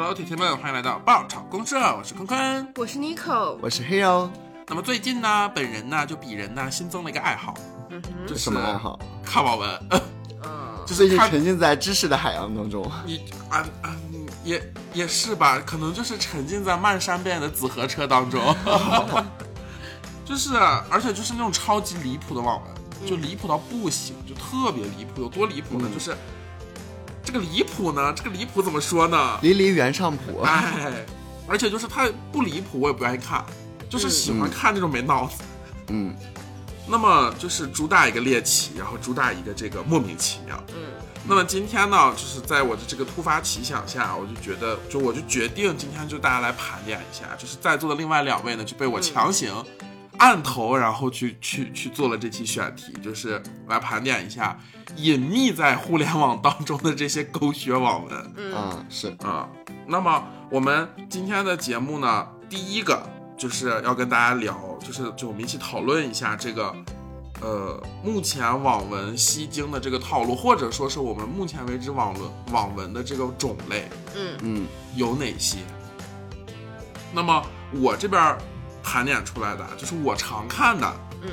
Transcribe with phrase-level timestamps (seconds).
[0.00, 2.72] Hello，铁铁们，欢迎来到爆炒公社，我是坤坤。
[2.76, 4.30] 我是 Nico，我是 Hero，
[4.68, 7.52] 那么最近呢，本人呢就鄙人呢新增了一个爱好，
[7.90, 8.96] 嗯哼，就是什么爱好？
[9.24, 9.68] 看网文，
[10.44, 12.88] 嗯，最近就是看沉浸在知识的海洋当中。
[13.04, 13.96] 你啊啊，
[14.44, 18.54] 也也是吧，可能就是沉浸在漫山遍野的紫河车当中，
[20.24, 20.56] 就是
[20.88, 25.88] 而且就是那种超级离谱的网文，就离谱到不行，就特别离谱，有多离谱呢？
[25.90, 26.16] 嗯就是
[27.28, 29.38] 这个离谱呢，这个离谱怎么说呢？
[29.42, 31.04] 离离原上谱，哎，
[31.46, 33.44] 而且就是它不离谱，我也不愿意看，
[33.86, 35.42] 就是喜欢看这种没脑子。
[35.88, 36.16] 嗯，
[36.86, 40.58] 那么就是主打一个猎奇，然后主打一个这个莫名其妙。
[40.68, 40.84] 嗯，
[41.26, 49.52] 那么今天呢，就是在我的这个突发奇想下，我就觉得，就我就决定今天就大家来盘点一下，就是在座的另外两位呢，就被我强行
[50.18, 54.58] 按头，然后去去去做了这期选题，就是来盘点一下
[54.96, 58.32] 隐秘在互联网当中的这些狗血网文。
[58.36, 59.48] 嗯啊是，啊，
[59.86, 63.02] 那么我们今天的节目呢，第一个
[63.36, 66.74] 就是要跟大家聊，就是就我们一起讨论一下这个，
[67.40, 74.66] 呃，目前网文吸睛的这个套路，或者说是我们目前为止网文网文的这个种类嗯嗯
[74.96, 75.58] 有哪些？
[77.14, 77.42] 那么
[77.80, 78.36] 我这边
[78.88, 80.90] 盘点出来的，就是我常看的，
[81.22, 81.28] 嗯，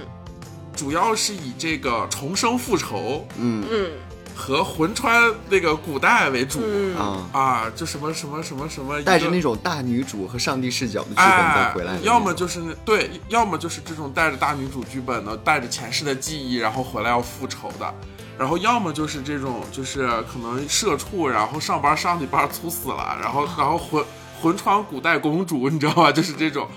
[0.75, 3.65] 主要是以这个重生复仇嗯。
[3.71, 3.91] 嗯。
[4.37, 6.59] 和魂穿那个古代为主。
[6.61, 17.93] 嗯啊，啊，就什么什么什么什么，带着那种大女主和上帝视角的剧本再哎回来要么就是那对，要么就是这种带着大女主剧本的，带着前世的记忆，然后回来要复仇的，
[18.37, 24.03] 然后要么就是这种，就是可能社畜，然后上班上的班猝死了，然后 然后魂
[24.41, 26.11] 魂穿古代公主，你知道吧？
[26.11, 26.67] 就是这种，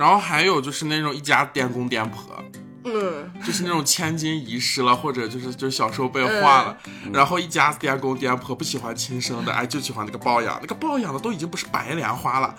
[0.00, 2.42] 然后还有就是那种一家颠公颠婆。
[2.82, 6.74] 嗯就是那种千金遗失了，或者就是就是小时候被换了，
[7.12, 12.54] 然后一家颠公颠婆不喜欢亲生的，哎，就喜欢那个抱养，那个抱养的都已经不是白莲花了，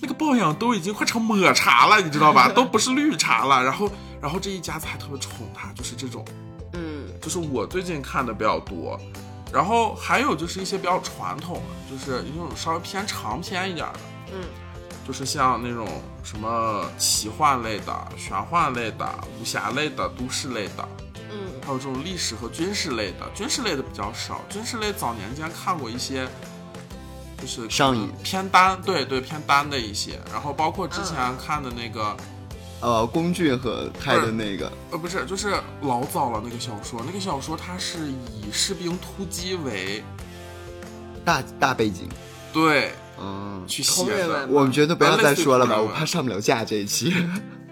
[0.00, 2.48] 那个抱养都已经快成抹茶了，你知道吧？
[2.54, 3.64] 都不是绿茶了。
[3.64, 3.90] 然后
[4.22, 6.24] 然后这一家子还特别宠她，就是这种，
[6.74, 8.96] 嗯就是我最近看的比较多。
[9.52, 11.60] 然后还有就是一些比较传统
[11.90, 14.00] 的，就是那种稍微偏长篇一点的，
[14.32, 14.40] 嗯
[15.06, 15.86] 就是像那种
[16.22, 19.06] 什么奇幻类的、玄幻类的、
[19.40, 20.88] 武侠类的、都市类的。
[21.30, 21.60] 嗯。
[21.66, 24.40] 还有这种历史和军事类的，军事类的比较少。
[24.50, 26.28] 军事类早年间看过一些，
[27.40, 28.10] 就是上瘾。
[28.22, 30.20] 偏单，对对偏单的一些。
[30.30, 32.14] 然后包括之前看的那个，
[32.80, 40.04] 呃，龚俊和拍的那个，呃，不是，就是老早了那个小说，那个小说它是以士兵突击为
[41.24, 42.06] 大大背景，
[42.52, 47.14] 对嗯，去写的同人文我们觉得不要再说了吧，我怕上不了架这一期。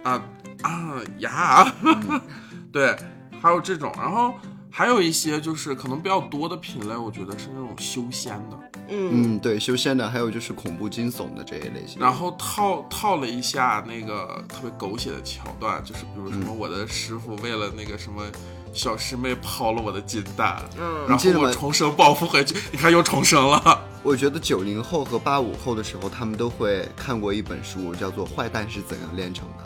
[0.03, 0.23] 啊
[0.63, 1.75] 啊呀，
[2.73, 2.97] 对，
[3.41, 4.35] 还有这种，然后
[4.71, 8.59] 还有一些就是可能比较多的品类，我觉得是那种修仙的。
[8.89, 12.01] 嗯嗯，对，修仙的，还有就是恐怖惊悚的这一类型。
[12.01, 18.23] 然后套套了一下那个特别狗血的桥段，就是比如什嗯么我的师傅为了那个什么
[18.73, 23.81] 小师妹抛了我的金蛋，嗯然后我重生报复回去，你看又重生了。
[24.03, 29.65] 我觉得九零后和八五后的时候，他们都会看过一本书，叫做《坏蛋是怎样炼成的》。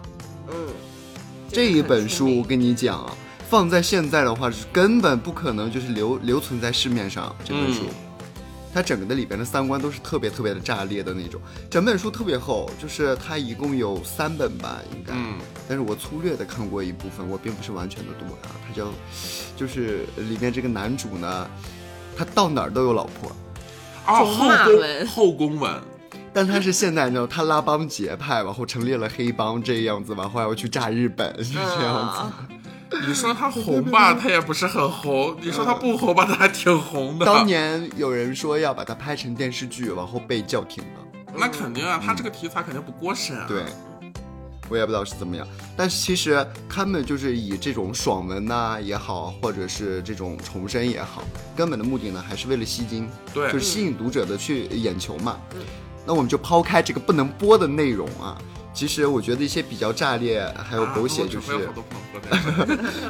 [0.54, 0.74] 嗯，
[1.50, 3.16] 这一本书我跟你讲啊，
[3.48, 7.34] 放在现在的话是根本不可能就是留留存在市面上。
[7.44, 7.94] 这本书，嗯
[8.76, 11.40] 它整个的里边的三观都是特别特别的炸裂的那种。
[11.70, 15.14] 整本书特别厚，就是它一共有三本吧，应该。
[15.14, 18.52] 嗯但是我粗略的看过一部分，我并不是完全的读啊。
[18.68, 18.88] 它叫，
[19.56, 21.48] 就是里面这个男主呢，
[22.14, 23.34] 他到哪儿都有老婆。
[24.04, 25.72] 啊，后宫马文后宫文，
[26.34, 32.54] 但他是现在呢，他拉帮结派，然后成立了黑帮这样子，然后还要去炸日本，是这样子。
[32.90, 37.26] 啊 你说他红吧，他也不是很红； 你说他不红吧，他还挺红的。
[37.26, 41.00] 当年有人说要把它拍成电视剧，然后被叫停了。
[41.38, 43.44] 那肯定啊，他这个题材肯定不过审啊。
[43.48, 43.64] 对，
[44.68, 45.46] 我也不知道是怎么样。
[45.76, 51.22] 但是其实他们就是以这种爽文呐、也好，或者是这种重生也好，
[51.56, 55.38] 根本的目的呢还是为了吸睛，对就是吸引读者的去眼球嘛。
[55.54, 55.60] 嗯
[56.08, 58.38] 那我们就抛开这个不能播的内容啊。
[58.76, 61.50] 其实我觉得一些比较炸裂，还有啊狗血，就是。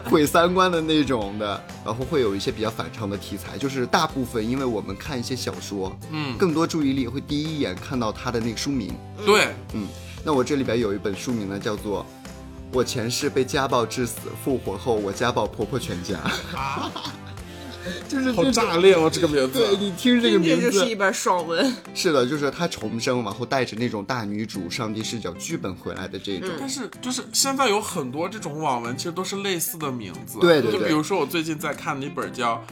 [0.08, 8.94] 毁 三观的那种的，然后会有一些比较反常的题材，就是大部分因为我们看一些小说，嗯，更多注意力会第一眼看到它的那个书名。
[9.24, 9.88] 对，嗯
[10.24, 12.02] 那我这里边有一本书名呢，叫做
[12.72, 16.16] 《我前世被家暴致死，复活后我家暴婆婆全家》，
[18.08, 19.58] 就是好炸裂哦，这个名字。
[19.58, 21.72] 对你听这个名字，这就是一本爽文。
[21.94, 26.50] 是的，就是他重生，然后带着那种大女主、上帝视角剧本回来的这种。
[26.58, 30.38] 但是就是现在有很多这种网文，其实都是类似的名字。
[30.38, 32.62] 对对对就比如说我最近在看的一本叫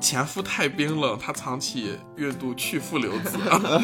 [0.00, 3.38] 前夫太冰冷，他藏起月度去父留子。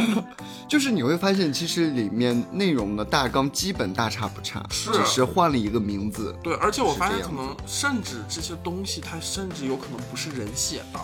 [0.68, 6.36] 就是你会发现，其实里面内容的大纲基本大差不差，是只是换了一个名字。
[6.42, 11.00] 对，而且我发现可能甚至这些东西，它甚至有可能不是人写的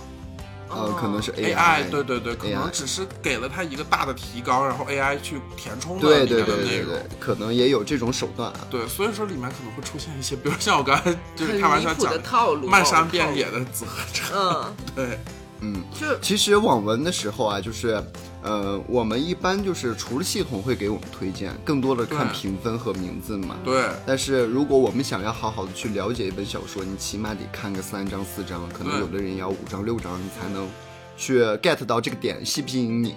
[0.75, 6.87] 呃，可能是 AI，对对对，可能只是给了它一个大的提纲，然后 AI 去填充了里对对面的内容。
[6.93, 8.61] 对对对，可能也有这种手段啊。
[8.71, 14.33] 对，所以说里面可能会出现一些，比如像我刚才就是开玩笑讲的套路，漫山遍野的紫河车。
[14.35, 15.19] 嗯， 对，
[15.62, 18.03] 嗯，就其实网文的时候啊，就是，
[18.43, 23.56] 呃，我们一般就是除了系统会给我们推荐，更多的看评分和名字嘛。
[23.64, 30.69] 对，但是如果我们想要好好的去了解一本小说，你起码得看个三章四章，可能有的人要五章六章，你才能
[31.17, 33.14] 去 get 到这个点吸不吸引你。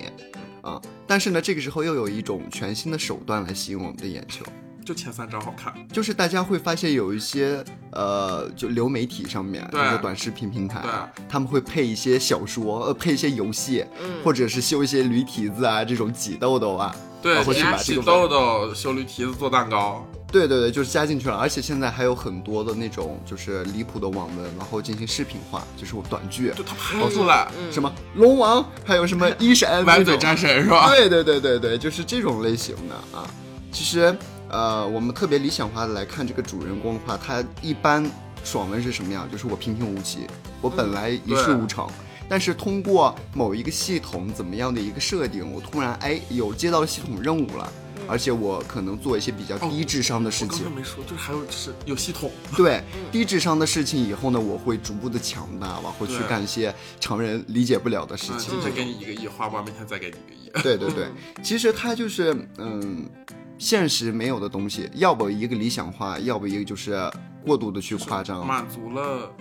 [0.62, 0.80] 啊。
[1.08, 4.46] 但是呢，这个时候又有一种全新的手段来吸引我们的眼球，
[4.86, 5.74] 就前三张好看。
[5.92, 9.68] 就是大家会发现有一些呃，就流媒体上面，
[10.02, 10.82] 短视频平台
[11.28, 20.06] 他们会配一些小说，呃，配一些游戏，嗯或者是修一些驴蹄子啊，这种挤痘痘啊，对，然后去你起把这个痘痘、修驴蹄子、做蛋糕。
[20.32, 21.36] 对对对，就是加进去了。
[21.36, 30.90] 而且现在还有很多的那种就是离谱的网文，然后进行视频化，就是我短剧，就他拍出来，什么龙王，还有什么一闪 满嘴战神是吧？
[30.90, 33.26] 对对对对对，就是这种类型的啊。
[33.72, 34.18] 其实，
[34.50, 38.06] 呃，我们特别理想化的来看这个主人公的话，他一般
[38.44, 39.30] 爽文是什么样？
[39.32, 40.20] 就是我平平无奇，
[40.62, 41.88] 我本来一事无成，
[42.30, 47.72] 但是通过某一个系统怎么样的一个设定，我突然哎有接到系统任务了。
[48.08, 58.52] 而且我可能做一些比较低智商的事情我，没说，就是还有就是有系统，对低智商的事情以后呢，我会逐步的强大，往后去干一些常人理解不了的事嗯，情。
[58.52, 60.62] 今天给你一个亿，花完明天再给你一个亿。
[60.62, 61.08] 对对对，
[61.42, 63.10] 其实他就是嗯，
[63.58, 67.12] 现实没有的东西，要不一个理想化，要不一个就是
[67.46, 69.32] 过度的去夸张满足了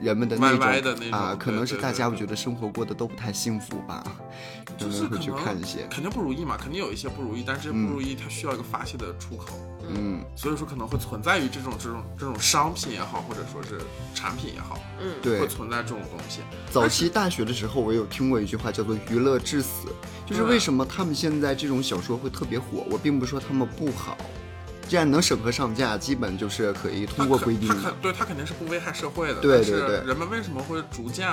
[0.00, 4.04] 人们的那种啊，可能是大家我觉得生活过得都不太幸福吧，
[4.76, 9.71] 就是会去看一些，肯定不如意嘛，肯定有一些不如意，但是不如意它需要一个发泄的出口，嗯，
[10.36, 13.80] 所以说可能会存在于这种这种这种商品也好，或者说是
[14.14, 15.48] 产品也好，嗯，对会。
[15.48, 16.40] 存在这种东西。
[16.70, 19.88] 早期大学的时候，我有听过一句话叫做“娱乐至死”，
[20.26, 22.86] 就是为什么他们现在这种小说会特别火？
[22.90, 24.16] 我并不是说他们不好，
[24.88, 27.94] 既然能审核上架，基本就是可以通过规定的它肯。
[28.00, 31.28] 对他肯定是不危害社会的，但是对对对人们为什么会逐渐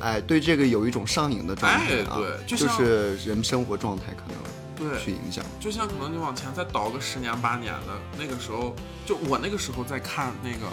[0.00, 2.04] 哎，对这个有一种上瘾的状态对
[2.46, 4.36] 就就是人生活状态可能
[4.82, 5.44] 对去影响。
[5.60, 8.74] 就像可能你往前再倒个十年八年的那个时候，
[9.06, 10.66] 就我那个时候在看那个，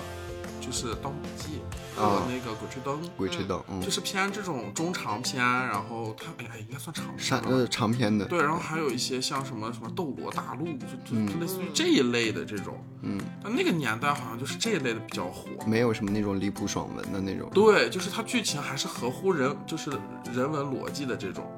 [0.60, 1.62] 就是《盗墓笔记》
[1.96, 7.24] 和啊那个《鬼吹灯》鬼吹灯，嗯，就是偏这种中长篇，然后它哎呀应该算长篇吧。
[7.24, 12.78] 长呃长篇的，对，然后还有一些像什么什么《斗罗大陆》，就就类似于这一类的这种。
[13.02, 15.50] 嗯，但那个年代好像就是这一类的比较火。
[15.66, 17.50] 没有什么那种离谱爽文的那种。
[17.54, 19.90] 对，就是它剧情还是合乎人，就是
[20.34, 21.50] 人文逻辑的这种。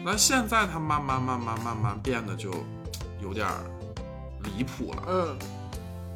[0.00, 2.50] 嗯，那现在它慢慢慢慢慢慢变得就
[3.20, 3.60] 有点儿
[4.42, 5.02] 离谱了。
[5.08, 5.38] 嗯，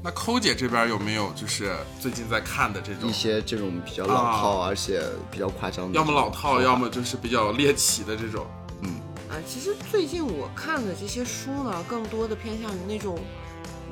[0.02, 3.12] 那抠姐这边有没有就是最近在看的这种一？
[3.12, 8.46] 些这种比较老套，而且比较夸张的，要么老套，要么就是比较猎奇的这种。
[8.82, 8.90] 嗯
[9.30, 13.18] 啊，其实最近我看的这些书呢，更多的偏向于那种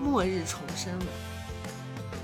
[0.00, 1.06] 末日重生的。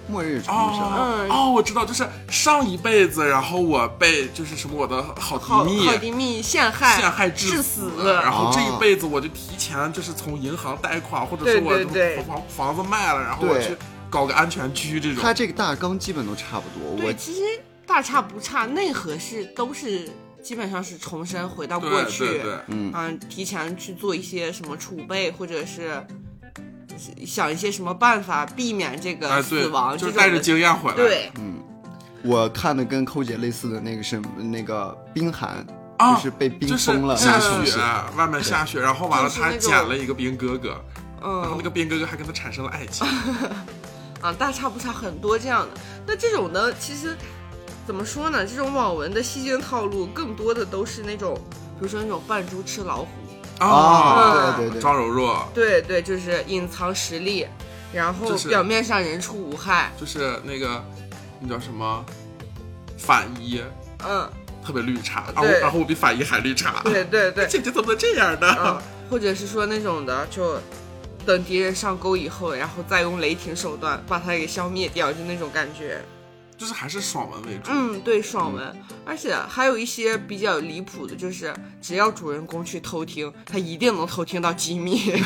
[0.09, 0.83] 末日重生。
[0.97, 13.77] 嗯哦，我知道，就是上一辈子，然后我被就是什么我的好好弟蜜好弟蜜陷害陷害致死，死然后这哦一辈子我就提前就是从银行贷款，或者对是我房房子卖了，然后我去
[14.09, 15.23] 搞个安全区这种。
[15.23, 16.97] 它这个大纲基本都差不多。
[16.97, 17.41] 对，我其实
[17.87, 20.09] 大差不差，内核是都是
[20.43, 26.03] 基本上是重生回到过去，对对，嗯，嗯，提前去做一些什么储备，或者是
[27.27, 30.97] 想一些什么办法避免这个死亡，，就带着经验回来。
[30.97, 31.55] 对，嗯
[32.25, 35.65] 我看的跟寇姐类似的那个是那个冰寒，
[35.99, 37.79] 啊就是被冰封了下雪，
[38.17, 40.71] 外面下雪，然后完了他捡了一个冰哥哥，
[41.21, 43.07] 然后那嗯个冰哥哥还跟他产生了爱情。
[44.21, 45.81] 啊，大差不差很多这样的。
[46.05, 47.17] 那这种呢，其实
[47.87, 48.45] 怎么说呢？
[48.45, 51.41] 这种网文的吸睛套路，更多的都是那种，
[51.79, 53.09] 比如说那种扮猪吃老虎，
[53.59, 57.47] 啊，对对对，张柔弱对对，就是隐藏实力，
[57.93, 60.85] 然后就表面上人畜无害，就是那个
[61.41, 62.05] 那叫什么？
[62.97, 63.63] 反一，
[64.05, 64.29] 嗯，
[64.67, 66.81] 特别绿茶，然后对然后我比反一还绿茶。
[66.85, 70.59] 对对对， 姐姐怎么能这样嗯呢？，或者是说那种的，就
[71.25, 76.03] 等敌人上钩以后，然后再用雷霆手段把他给消灭掉，就那种感觉。
[76.59, 77.71] 就是还是爽文为主。
[77.71, 85.01] 嗯，对，爽文，而且还有一些比较离谱的，就是只要主人公去偷听，他一定能偷听到机密。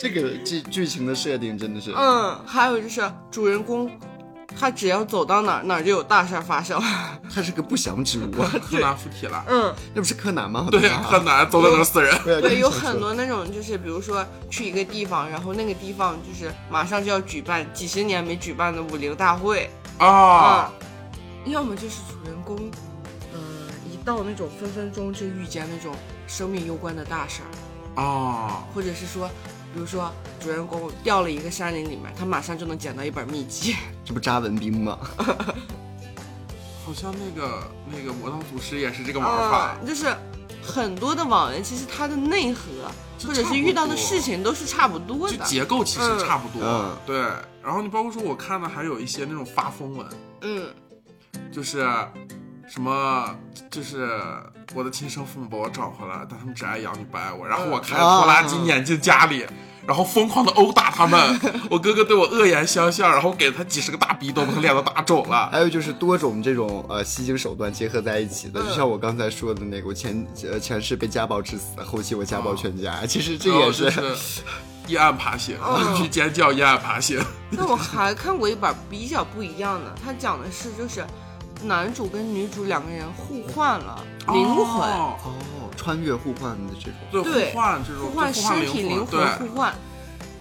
[0.00, 3.00] 这个剧剧情的设定真的是，嗯，还有就是
[3.30, 3.88] 主人公
[4.58, 6.80] 他只要走到哪儿，哪儿就有大事儿发生。
[7.34, 9.44] 他是个不祥之物啊， 柯南附体了。
[9.46, 10.68] 嗯，那不是柯南吗？
[10.70, 12.18] 对，柯南走到哪儿死人。
[12.24, 19.70] 对，有很多那种就是，比如说去一个地方，然后那个地方就是马上就要举办几十年没举办的武林大会。
[19.98, 20.72] 啊，
[21.44, 22.56] 要么就是主人公，
[23.34, 23.40] 嗯、
[23.90, 25.94] 一到那种分分钟就遇见那种
[26.26, 27.42] 生命攸关的大事
[27.96, 29.30] 儿，啊，或者是说，
[29.76, 33.76] 比如说主人公掉了一个山林里面，他马上就能捡到一本秘籍。
[34.02, 34.98] 这不扎文兵吗？
[36.82, 40.06] 好像那个那个魔道祖师也是这个玩法啊，就是
[40.62, 42.60] 很多的网文，其实它的内核
[43.22, 45.44] 或者是遇到的事情都是差不多就的。
[45.44, 46.66] 结构其实差不多。
[46.66, 47.18] 嗯对，
[47.62, 50.06] 然后你包括说，我看的还有一些那种发疯文，
[50.40, 50.68] 嗯，
[51.52, 51.80] 就是
[52.66, 53.36] 什么，
[53.70, 54.08] 就是
[54.74, 59.46] 我的亲生父母把我找回来，但他们只爱养你不爱我，然后我开啊拖拉机撵进家里。
[59.86, 65.48] 然后疯狂的殴打他们， 我哥哥对我恶言相向，然后给了他几十个大逼斗，把他脸都打肿了。
[65.52, 74.42] 还有就是多种这种呃吸睛手段结合在一起的，嗯就像我刚才说的那个，我前呃前世被家暴致死，后期我家暴全家，其实这也是是
[74.88, 77.24] 一案爬行，嗯去尖叫一案爬行。
[77.48, 81.06] 那我还看过一本比较不一样的，它讲的是就是
[81.62, 89.74] 男主跟女主两个人互换了灵魂，哦哦，穿越互换的这种，对，互换这种互换身体灵对魂互换。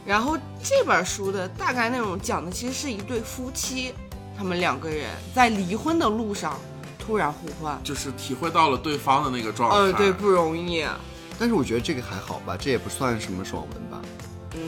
[0.06, 3.94] 然后这本书的大概内容讲的其实是一对夫妻，
[4.38, 6.56] 他们两个人在离婚的路上
[7.00, 9.76] 突然互换，就是体会到了对方的那个状态。
[9.78, 10.86] 呃，对，不容易。
[11.40, 14.00] 但是我觉得这个还好吧，这也不算什么爽文吧。
[14.54, 14.62] 嗯，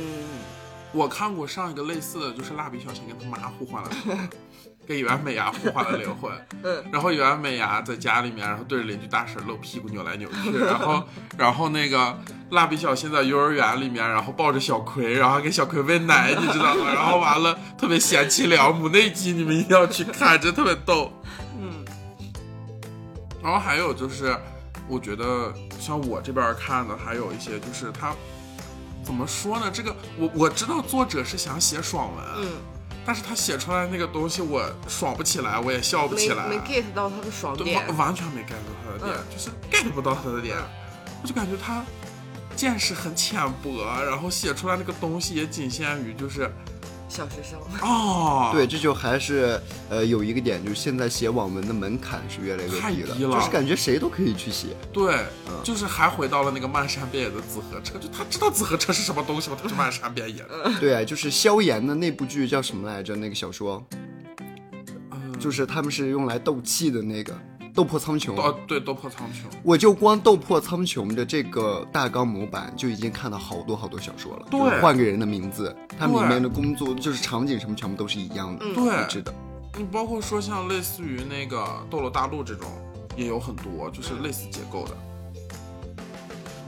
[0.91, 3.89] 我看过上一个类似的，就是蜡笔小新跟他妈互换了
[4.87, 6.31] 灵魂，跟袁美伢互换了灵魂。
[6.63, 11.03] 嗯，然后袁美伢在家里面，然后对着邻居大婶露屁股扭来扭去，然后
[11.37, 12.17] 然后那个
[12.51, 16.93] 蜡笔小新在幼儿园里面，然后抱着小葵，然后还给小葵喂奶，你知道吗？
[16.93, 21.11] 然后完了特别贤妻良母那集，你们一定要去看，真特别逗。
[21.59, 21.85] 嗯，
[23.43, 24.35] 然后还有就是，
[24.87, 28.13] 我觉得像我这边看的，还有一些就是他
[29.03, 29.69] 怎么说呢？
[29.71, 32.47] 这个我我知道作者是想写爽文，嗯，
[33.07, 37.87] 但是他写出来那个东西我爽不起来，我也笑不起来，没没 get 到他的爽对点。
[37.87, 39.23] 完完全没 get 到他的点，嗯。
[39.31, 40.57] 就是 get 不到他的点，
[41.23, 41.85] 我就感觉他
[42.53, 46.51] 见识很浅薄，然后写出来那个东西也仅限于就是
[47.09, 49.59] 小学生， 哦，对，这就还是
[49.89, 54.67] 呃有一个点，就是现在写网文的门槛是越来越低了，低了就是感觉谁都可以去写。
[54.91, 55.15] 对，
[55.47, 59.57] 嗯就是还回到了那个漫山遍野的紫河车，就他知道紫河车是什么东西吗？
[59.61, 63.15] 他就漫山遍野的， 对啊，就是萧炎的那部剧叫什么来着？
[63.15, 63.83] 那个小说
[65.11, 67.33] 嗯，就是他们是用来斗气的那个
[67.77, 68.33] 《斗破苍穹》。
[68.41, 69.45] 哦，对，斗破苍穹。
[69.61, 74.47] 我就光《斗破苍穹》的这个大纲模板就已经看到好多好多小说了。
[74.49, 79.31] 对就是换个人的名字，它里面的工作就是场景什么全部都是一样的，嗯对一致的。
[79.77, 81.57] 你包括说像类似于那个
[81.87, 82.67] 《斗罗大陆》这种，
[83.15, 84.97] 也有很多就是类似结构的。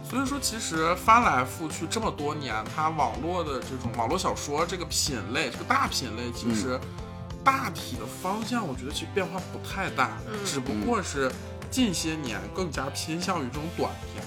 [0.07, 6.79] 所以说，其实翻来覆去这么多年，它网络的这种网络小说这个品类，这个大品类，其实
[7.49, 11.31] 大体的方向，我觉得其实变化不太大，嗯只不过是
[11.71, 14.23] 近些年更加偏向于这种短片。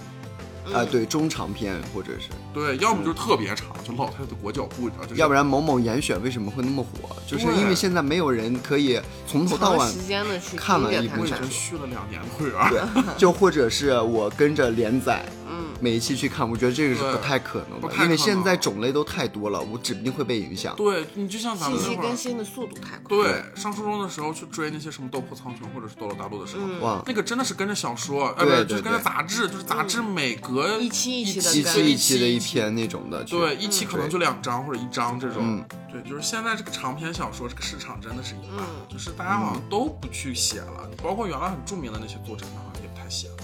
[0.75, 7.15] 啊，嗯，对，中长篇或者是，对，要么就是特别长，就老太太的裹脚布，你知道，就是要不然某某严选为什么会那么火？
[7.27, 12.71] 就是因为现在没有人可以从头到晚长时间的去看完听一部小着它看我已经续了两年的会员。
[12.71, 20.77] 对，就或者是我跟着连载，嗯，每一期去看，我觉得这个是不太可能的，因为现在种类都太多了，我指不定会被影响。
[20.77, 23.09] 对你就像咱们那会儿息更，新的速度太快。
[23.09, 26.81] 对，上初中的时候去追那些什么《斗破苍穹》或者是《斗罗大陆》的时候，嗯。
[26.81, 33.89] 哇，那个真的是跟着小说，呃，不对是，就是跟着杂志，就是杂志每隔一期一期的一期一期的一篇那种的，对，一期嗯。
[33.89, 35.39] 可能就两章或者一章这种。
[35.43, 35.65] 嗯。
[35.91, 38.87] 对，就是现在这个长篇小说这个市场真的是一般，嗯。
[38.89, 43.35] 就是大家好像都不去写了，包括原来很著名的那些作者，好像也不太写了。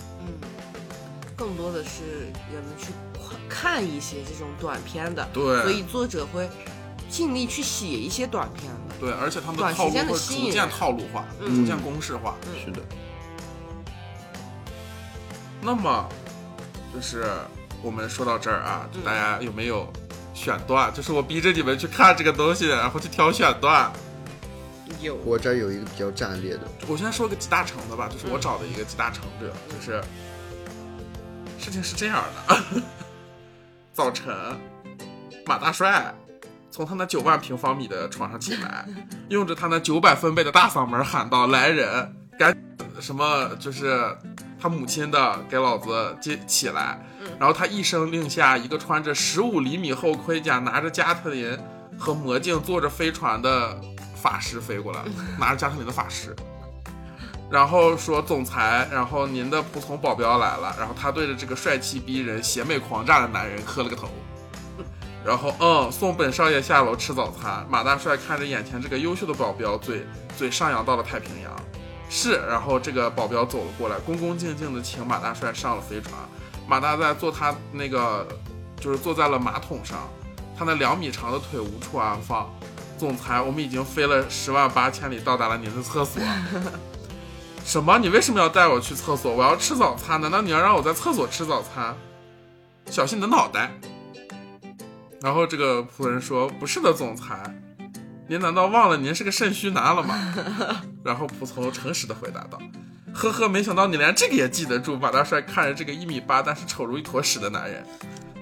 [1.38, 2.92] 嗯，更多的是人们去
[3.49, 6.49] 看一些这种短片的，对所以作者会
[7.09, 8.95] 尽力去写一些短片的。
[9.00, 12.37] 对，而且他们的套路会逐渐套路化，嗯逐渐公式化。
[12.64, 12.80] 是的，
[15.62, 16.09] 那么，
[16.92, 17.25] 就是
[17.83, 19.90] 我们说到这儿啊，就大家有没有
[20.35, 20.92] 选段？
[20.92, 23.90] 就是我逼着你们去看这个东西，然后去挑选段。
[25.00, 30.02] 有，我这儿有一个比较炸裂的，我先说个集大成的吧，就是我找的一个集大成者，就是
[31.59, 32.83] 事情是这样的：
[33.93, 34.35] 早晨，
[35.45, 36.15] 马大帅
[36.71, 38.87] 从他那九万平方米的床上起来，
[39.29, 42.57] 用着他那九百分贝的大嗓门喊道：“来人，赶
[43.00, 44.17] 什么就是
[44.61, 46.99] 他母亲的，给老子接起来！”
[47.38, 51.59] 然后他一声令下，一个穿着十五厘米厚盔甲、拿着加特林
[51.99, 53.81] 和魔镜、坐着飞船的
[54.15, 56.35] 法师飞过来了，拿着加特林的法师，
[57.50, 64.09] 然后说总裁，然后您的仆从保镖来了，然后他对着这个帅气逼人、邪魅狂炸的男人磕了个头，
[65.25, 67.67] 然后嗯，送本少爷下楼吃早餐。
[67.69, 71.50] 马大帅看着眼前这个优秀的保镖，嘴嘴上扬到了太平洋。
[72.11, 76.14] 是，然后这个保镖走了过来，恭恭敬敬的请马大帅上了飞船。
[76.67, 78.26] 马大在坐他那个，
[78.78, 80.09] 就是坐在了马桶上，
[80.55, 82.50] 他那两米长的腿无处安放。
[82.99, 86.23] 总裁，我们已经飞了十万八千里，到达了您的厕所。
[87.65, 87.99] 什么？
[87.99, 89.35] 你为什么要带我去厕所？
[89.35, 91.95] 我要吃早餐，难道你要让我在厕所吃早餐？
[92.91, 93.71] 小心你的脑袋！
[95.21, 97.37] 然后这个仆人说：“不是的，总裁，
[98.27, 100.35] 您难道忘了您是个肾虚男了吗？”
[101.05, 102.59] 然后仆从诚实的回答道
[103.12, 107.85] ：“呵呵，没想到你连这个也记得住。”马大帅看着这个一米八但是丑如一坨屎的男人，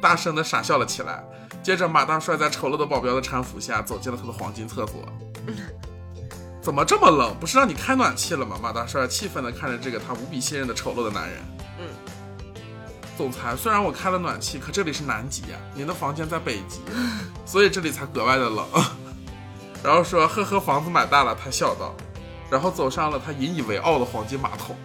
[0.00, 1.24] 大声的傻笑了起来。
[1.62, 5.02] 接着，马大帅在丑陋的保镖的搀扶下走进了他的黄金厕所。
[6.66, 7.32] 怎么这么冷？
[7.38, 8.58] 不是让你开暖气了吗？
[8.60, 11.38] 马大帅气愤地看着这个他无比信任的丑陋的男人。
[11.78, 11.86] 嗯，
[13.16, 16.80] 总裁，虽然我开了暖气，可这里是南极呀，您的房间在北极，
[17.46, 18.66] 所以这里才格外的冷。
[19.80, 21.94] 然后说，呵呵，房子买大了，他笑道，
[22.50, 24.76] 然后走上了他引以为傲的黄金马桶。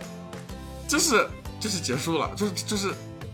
[0.86, 1.26] 就是，
[1.58, 2.92] 就是结束了，就是就是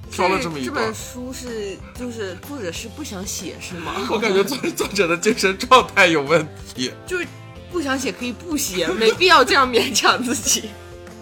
[0.09, 0.95] 挑了这么一段这本。
[0.95, 3.93] 书是就是作者是不想写是吗？
[4.09, 6.93] 我感觉作作者的精神状态有问题。
[7.05, 7.27] 就是
[7.73, 10.64] 不想写可以不写，没必要这样勉强自己。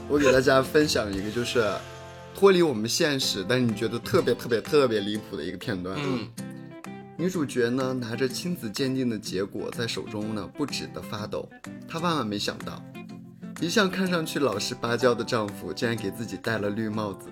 [0.08, 1.64] 我给大家分享一个，就是
[2.34, 5.96] 脱离我们现实，但是你觉得特别特别特别离谱的一个片段。
[5.98, 6.28] 嗯，
[7.16, 11.48] 女主角呢拿着亲子鉴定的结果在手中呢不止的发抖，
[11.88, 12.82] 她万万没想到，
[13.60, 17.28] 一向看上去老实巴交的丈夫竟然给自己戴了绿帽子。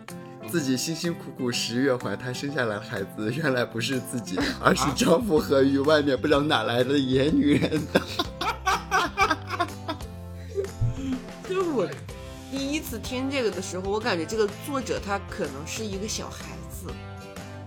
[0.48, 8.00] 自己辛辛苦苦十月怀胎生下来的孩子，原来不是自己的，而是丈夫和与外面不知道哪来的野女人的。
[12.50, 16.93] 第一次听这个的时候，我感觉这个作者他可能是一个小孩子，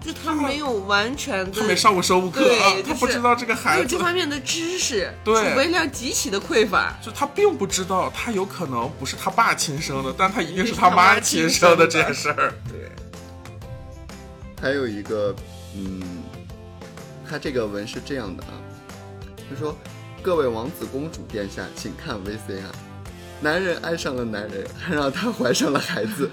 [0.04, 6.98] 就他没有完全的他没上过生物课，对啊他不知道这个孩子有这，方面的知识，对储备量极其的匮乏。
[7.00, 12.54] 就他并不知道，他有可能不是他爸亲生的，但他一定是他妈亲生的这件事儿。
[12.68, 12.90] 对，
[14.60, 15.36] 还有一个，
[15.76, 16.02] 嗯，
[17.30, 18.54] 他这个文是这样的啊，
[19.48, 19.78] 他说
[20.24, 22.72] ：“各位王子公主殿下，请看 VC 啊。
[23.42, 26.30] 男人爱上了男人，还 让她怀上了孩子。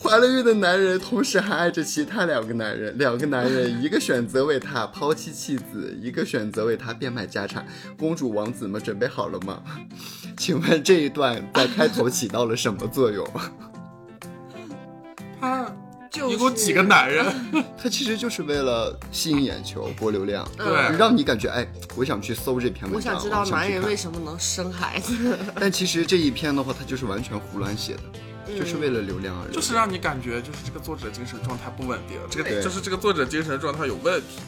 [0.00, 2.96] 怀了孕的男人，同时还爱着其他两个男人。
[2.96, 7.66] 两个男人，一个选择为他抛弃妻子，一个选择为他变卖家产。
[7.98, 9.62] 公主王子们准备好了吗？
[10.36, 13.28] 请问这一段在开头起到了什么作用？
[15.40, 15.72] 他
[16.18, 17.24] 就是一共几个男人？
[17.80, 23.14] 他其实就是为了吸引眼球、博流量，对让你感觉哎，我想去搜这篇文章。
[23.14, 25.38] 我想知道男人为什么能生孩子。
[25.58, 29.54] 但其实这一篇的话，他就是完全胡乱写的，就是为了流量而已。
[29.54, 34.40] 就是让你感觉就是这个作者精神状态不稳定，这个对就是这个作者精神状态有问题。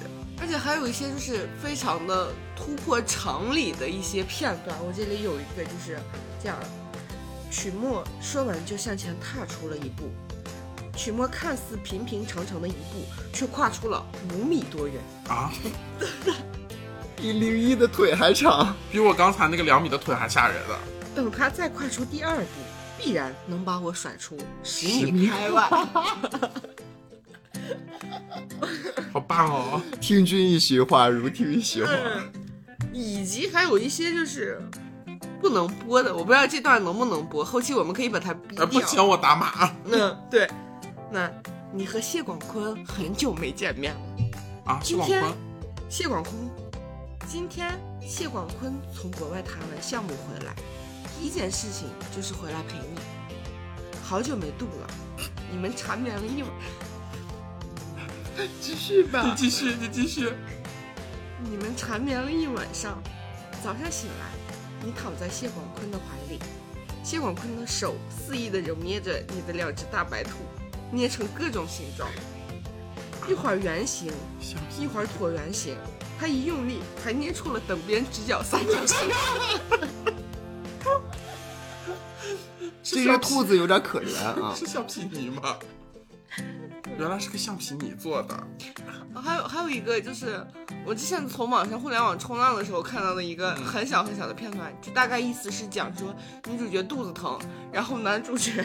[0.43, 4.77] 而且还有一些就是非常的突破常理的一些片段。
[4.85, 5.99] 我这里有一个就是
[6.43, 6.57] 这样，
[7.51, 10.11] 曲墨说完就向前踏出了一步。
[10.97, 14.97] 曲墨看似平平常常的一步，却跨出了五米多远。
[15.29, 15.51] 啊，
[17.17, 18.75] 比零一的腿还长。
[18.91, 20.79] 比我刚才那个两米的腿还吓人了。
[21.15, 22.45] 等他再跨出第二步，
[22.99, 25.69] 必然能把我甩出十米开外。
[29.13, 29.83] 好棒哦！
[30.01, 31.91] 听君一席话，如听一席话。
[31.93, 32.31] 嗯，
[32.93, 34.61] 以及还有一些就是
[35.41, 38.87] 不能播的，我不知道这段能不能播，后期我们可以把它逼掉，不掉。
[38.87, 40.49] 行，我打码嗯，对，
[41.11, 41.31] 那
[41.73, 44.01] 你和谢广坤很久没见面了。
[44.67, 44.81] 啊！
[44.83, 45.39] 谢今天广坤，
[45.89, 46.35] 谢广坤，
[47.29, 50.55] 今天谢广坤从国外谈完项目回来，
[51.19, 53.01] 第一件事情就是回来陪你。
[54.03, 54.87] 好久没度了，
[55.51, 56.51] 你们缠绵了一晚，
[58.61, 59.35] 继续吧你。
[59.37, 60.33] 继续，你继续。
[61.43, 63.03] 你们缠绵了一晚上。
[63.63, 64.27] 早上醒来，
[64.85, 66.39] 你躺在谢广坤的怀里，
[67.05, 70.39] 谢广坤的手肆意的揉捏着你的两只大白兔，
[70.93, 72.09] 捏成各种形状，
[73.29, 74.13] 一会儿圆形，
[74.79, 75.77] 一会儿椭圆形，
[76.19, 78.97] 他一用力，还捏出了等边直角三角形。
[82.83, 84.53] 这只兔子有点可怜啊。
[84.57, 85.57] 是橡皮泥吗？
[86.99, 88.47] 原来是个橡皮泥做的。
[89.21, 90.45] 还有还有一个就是，
[90.85, 96.15] 我之前从网上互联网冲浪的时候看到的一个很小很小的片段，就大概意思是讲说
[96.49, 97.39] 女主角肚子疼，
[97.71, 98.65] 然后男主角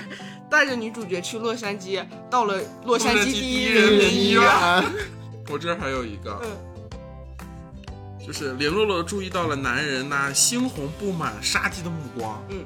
[0.50, 4.44] 带着女主角去洛杉矶，到了洛杉矶第一人民医院。
[5.50, 12.66] 我这儿还有一个，嗯，就是林洛洛注意到了男人那猩红布满杀机的目光，嗯，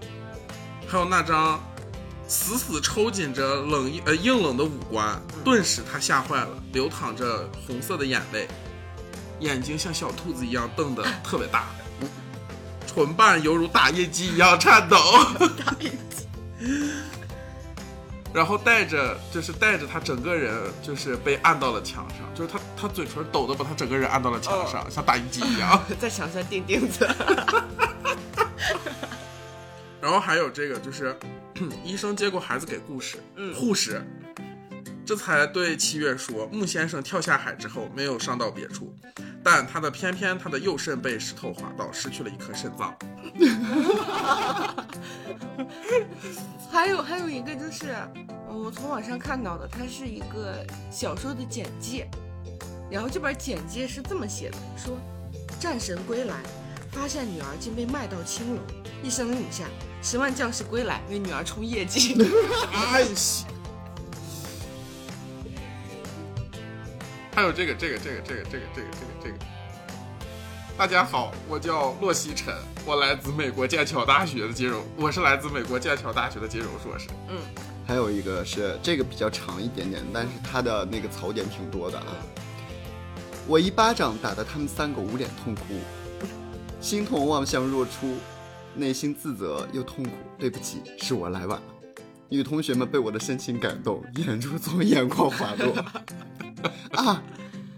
[0.87, 1.59] 还有那张
[2.29, 8.47] 死死抽紧着冷硬呃硬冷的五官，顿时他吓坏了，流淌着红色的眼泪，
[9.39, 11.69] 眼睛像小兔子一样瞪得特别大，
[12.85, 14.95] 唇瓣犹如打印机一样颤抖。
[15.65, 16.27] 打印机。
[18.31, 25.83] 然后带着，就是带着他整个人，就是被按到了墙上，就是他他嘴唇抖的把他整个人按到了墙上，像打印机一样。
[25.99, 27.09] 在墙上钉钉子。
[30.01, 31.15] 然后还有这个，就是
[31.83, 33.53] 医生接过孩子给护士，嗯。
[33.55, 34.01] 护士。
[35.05, 38.95] 这才对七月说，穆先生跳下海之后没有伤到别处，
[39.43, 42.95] 但他的偏偏他的右肾被石头划到，失去了一颗肾脏。
[46.71, 47.95] 还有还有一个就是，
[48.47, 52.07] 呃我从网上看到的，它是一个小说的简介，
[52.91, 54.95] 然后这本简介是这么写的：说
[55.59, 56.35] 战神归来，
[56.91, 58.61] 发现女儿竟被卖到青楼，
[59.01, 59.65] 一声令下，
[60.01, 62.15] 十万将士归来为女儿冲业绩。
[62.73, 63.07] 哎呀！
[67.35, 69.35] 还有这个这个这个这个这个这个这个这个。
[70.77, 77.09] 大家好，我叫洛西晨，我来自美国剑桥大学的金融，我是来自美国剑桥大学的金融硕士。
[77.27, 77.37] 嗯，
[77.85, 82.05] 还有一个是这个比较长一点点，但是它的那个槽点挺多的啊。
[83.45, 85.61] 我一巴掌打得他们三个捂脸痛哭，
[86.79, 88.15] 心痛望向若初，
[88.79, 90.11] 内心自责又痛苦。
[90.37, 91.63] 对不起，是我来晚了。
[92.29, 95.85] 女同学们被我的深情感动，眼珠从眼眶滑落。
[96.93, 97.21] 啊，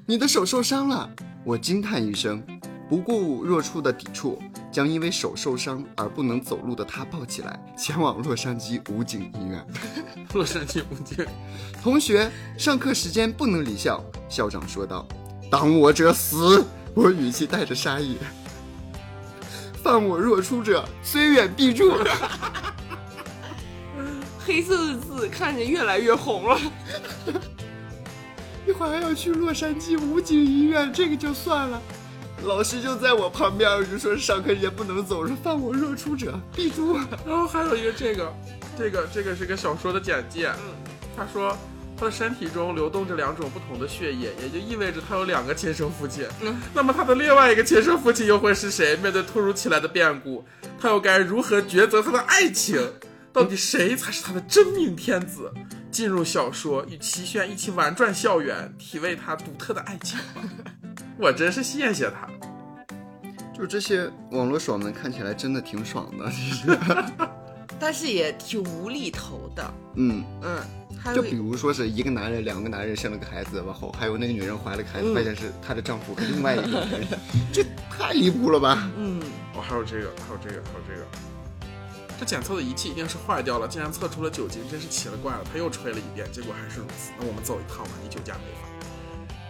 [0.06, 1.10] 你的手受伤了！
[1.44, 2.44] 我惊叹一声，
[2.90, 4.38] 不顾若初的抵触，
[4.72, 9.66] 将因为手受伤而不能走路的他抱起来，前往洛杉矶武警医院。
[10.34, 11.26] 洛杉矶武警，
[11.82, 14.04] 同学，上课时间不能离校。
[14.30, 15.08] 校长说道
[15.50, 18.18] ：“挡我者死！”我语气带着杀意。
[19.84, 21.98] 犯我若出者，虽远必诛。
[24.46, 26.60] 黑色的字看着越来越红了。
[28.67, 31.82] 一会儿还要去洛杉矶武警医院，这个就算了。
[32.44, 36.98] 老师就在我旁边，我就说上课时间不能走，说犯我若出者必诛。
[37.26, 38.34] 然后还有一个这个，
[38.78, 40.48] 这个这个是个小说的简介。
[40.48, 40.74] 嗯，
[41.15, 41.56] 他说
[42.02, 46.26] 他的身体中流动着两种不同的血液，也就意味着他有两个亲生父亲。
[46.42, 48.98] 嗯 那么他的另外一个亲生父亲又会是谁？
[48.98, 50.44] 面对突如其来的变故，
[50.80, 52.82] 他又该如何抉择他的爱情？
[53.32, 55.54] 到底谁才是他的真命天子？
[55.92, 60.42] 进入小说，与齐宣一起玩转校园，体味他独特的爱情吧。
[61.20, 62.28] 我真是谢谢他。
[63.56, 66.76] 就这些网络爽文看起来真的挺爽的，其实。
[67.80, 69.74] 但是也挺无厘头的。
[69.96, 70.60] 嗯，嗯，
[71.16, 77.08] 就比如说是一个男人，两个男人生了个孩子，然后还有那个女人怀了个孩子，嗯发现是她的丈夫跟另外一个男人，
[77.52, 78.90] 这太离谱了吧？
[78.98, 79.22] 嗯，
[79.56, 81.06] 哦，还有这个，还有这个，还有这个。
[82.20, 85.42] 这检测的仪器一定是坏掉了，竟然测出了酒精，真是奇了怪了。
[85.52, 87.12] 他又吹了一遍，结果还是如此。
[87.20, 88.68] 那我们走一趟吧，你酒驾违法。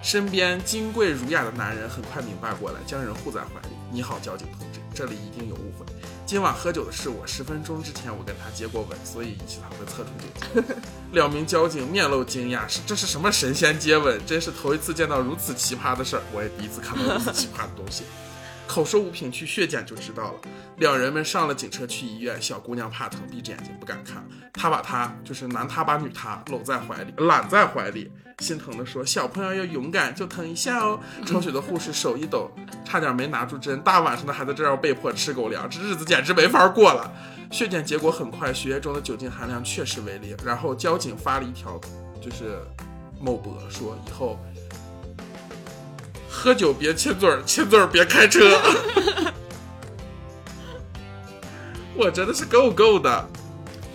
[0.02, 3.76] 身边金贵儒雅的男人很快明白过来，将人护在怀里。
[3.92, 5.86] 你好，交警同志，这里一定有误会。
[6.32, 10.76] 今晚喝酒的是我，十分钟之前我跟他接过吻，所以一起才会测出酒精。
[11.12, 14.18] 两名交警面露惊讶，是这是什么神仙接吻？
[14.26, 18.06] 真是头一次见到如此奇葩的事儿，我也第一次看到如此奇葩的东西。
[18.72, 20.40] 口说无凭，去血检就知道了。
[20.78, 24.26] 两人们上了警车去医院，小姑娘怕疼，闭着眼睛不敢看。
[24.54, 30.98] 他把她就是男他把女他搂在怀里，揽在怀里，心疼的说：“小朋友要勇敢，就疼一下哦。
[31.28, 32.50] ”抽血的护士手一抖，
[32.86, 33.82] 差点没拿住针。
[33.82, 37.12] 大晚上的还在这儿被迫吃狗粮，这日子简直没法过了。
[37.52, 40.38] 血检结果很快，血液中的酒精含量确实为零。
[40.46, 41.78] 然后交警发了一条，
[42.22, 42.60] 就是
[43.20, 44.40] 某博说以后
[46.32, 48.62] 喝酒别亲嘴儿，亲嘴儿别开车。
[51.94, 53.30] 我真的是够够的。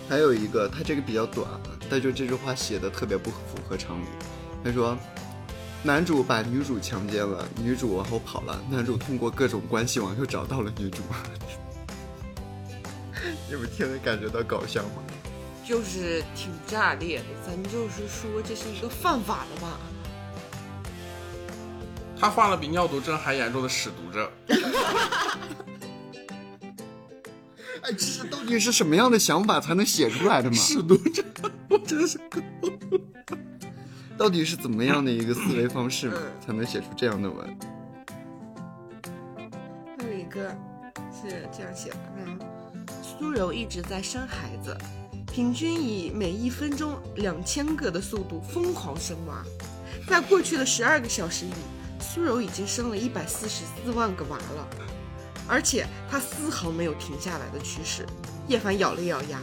[0.07, 1.47] 还有一个，他这个比较短，
[1.89, 4.05] 但就这句话写的特别不符合常理。
[4.63, 4.95] 他说，
[5.83, 11.01] 男主把女主强奸了，女主往后跑了，男主通过各种关系网又找到了女主。
[13.49, 15.03] 你们听着感觉到搞笑吗？
[15.65, 17.25] 就是挺炸裂的。
[17.45, 19.77] 咱就是说，这是一个犯法的吧？
[22.19, 24.29] 他患了比尿毒症还严重的屎毒症。
[27.83, 30.55] 哎，这是到底是什么样的想法才能写出来的吗？
[30.55, 31.23] 屎毒症，
[31.69, 32.41] 我真的是够。
[34.17, 37.57] 到底是怎么样的一个思维方式嗯才能写出这样的文？
[39.95, 40.49] 还有一个
[41.13, 42.39] 是这样写的：嗯，
[43.03, 44.75] 苏柔一直在生孩子，
[45.31, 49.43] 平均以每一分钟两千个的速度疯狂生娃。
[50.07, 51.51] 在过去的十二个小时里，
[51.99, 54.67] 苏柔已经生了一百四十四万个娃了，
[55.47, 58.05] 而且她丝毫没有停下来的趋势。
[58.47, 59.39] 叶凡咬了咬牙，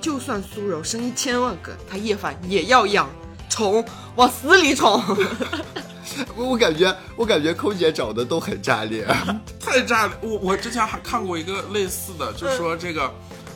[0.00, 3.08] 就算苏柔生一千万个，他叶凡也要养，
[3.48, 3.84] 宠
[4.16, 5.02] 往死里宠。
[6.36, 9.06] 我我感觉我感觉空姐找的都很炸裂，
[9.58, 10.16] 太炸裂！
[10.20, 13.12] 我我之前还看过一个类似的，就说这个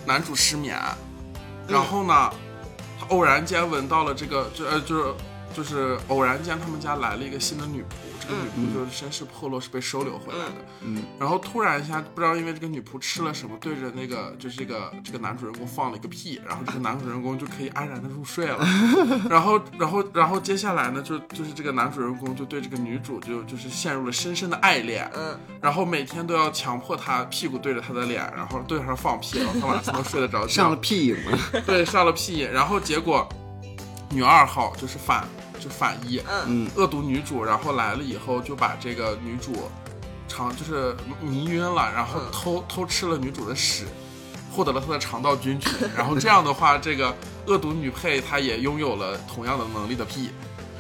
[0.07, 0.77] 男主失眠，
[1.69, 2.31] 然后呢，
[2.99, 5.15] 他偶然间闻到了这个，就呃就是
[5.55, 10.55] 就是偶然间他们家来了一个新的女仆，这个女仆就是身世破落，是被收留回来的。
[10.83, 18.59] 嗯，然后突然一下，不知道因为这个女仆吃了什么，对着那个就是这个这个男主人公放了一个屁，然后这个男主人公就可以安然的入睡了。
[19.29, 25.11] 然后然后然后接下来呢，就就是这个男主人公就对这个女主就就是陷入了深深的爱恋。
[25.15, 30.49] 嗯，然后每天都要强迫她屁股对着她的脸，然后对着她放屁，然后她晚上能睡得着觉。
[30.49, 31.61] 上了屁瘾了。
[31.67, 33.29] 对，上了屁瘾，然后结果
[34.11, 35.27] 女二号就是反
[35.59, 36.69] 就反一，嗯。
[36.77, 39.69] 恶毒女主，然后来了以后就把这个女主
[40.29, 42.31] 肠就是迷晕了，然后嗯。
[42.33, 43.87] 偷偷吃了女主的屎，
[44.53, 47.15] 获得了她的肠道菌群，然后这样的话，这个
[47.47, 50.31] 恶毒女配她也拥有了同样的能力的屁。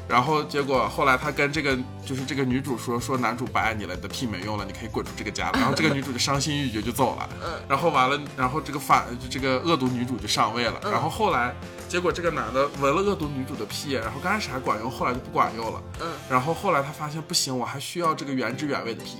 [0.08, 5.52] 然后结果后来他跟这个就是这个女主说说男主不爱你了，你的屁没用了，你可以滚出这个家了。
[5.54, 7.28] 然后这个女主就伤心欲绝就走了。
[7.44, 10.80] 嗯然后完了，然后这个反这个恶毒女主就上位了。
[10.84, 11.54] 嗯然后后来
[11.88, 15.82] 结果这个男的闻了恶毒女主的屁，然后刚开始还管用，后来就不管用了。
[16.00, 19.18] 嗯，然后后来他发现不行，我还需要这个原汁原味的屁。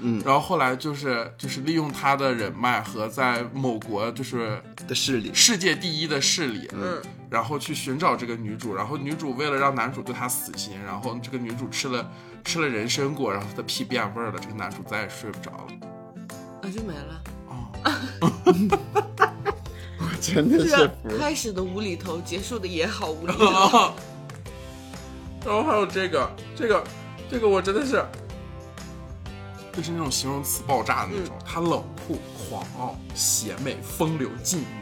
[0.00, 12.06] 嗯然后后来就是就是利用他的人脉和在某国就是的势力，世界第一的势力，嗯，然后去寻找这个女主，然后女主为了让男主对她死心，然后这个女主吃了
[12.44, 15.72] 吃了人参果，然后她的屁变味儿了，这个男主再也睡不着了。
[16.60, 17.22] 啊就没了。
[17.48, 17.72] 哦，
[19.98, 20.90] 我 真的是。
[21.18, 23.94] 开始的无厘头，结束的也好无厘头。
[25.46, 26.84] 然后还有这个这个
[27.30, 28.04] 这个我真的是，
[29.72, 34.81] 就是那种形容词爆炸的那种，他冷酷、狂傲、邪魅、风流、禁欲。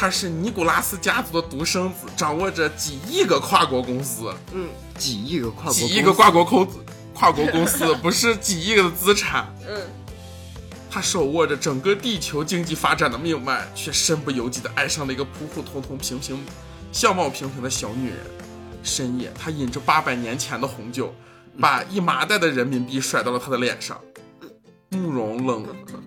[0.00, 6.78] 他是尼古拉斯家族的独生子，掌握着几亿个跨国公司，嗯几亿个跨国几亿个跨国公司，
[7.12, 9.52] 跨国公司 不是几亿个的资产。
[9.68, 9.76] 嗯，
[10.88, 16.38] 他手握着整个地球经济发展的命脉，却身不由己的爱上了一个普普通通、平平、
[16.92, 18.18] 相貌平平的小女人。
[18.84, 21.12] 深夜，他饮着八百年前的红酒，
[21.60, 24.00] 把一麻袋的人民币甩到了她的脸上。
[24.90, 25.66] 慕容冷，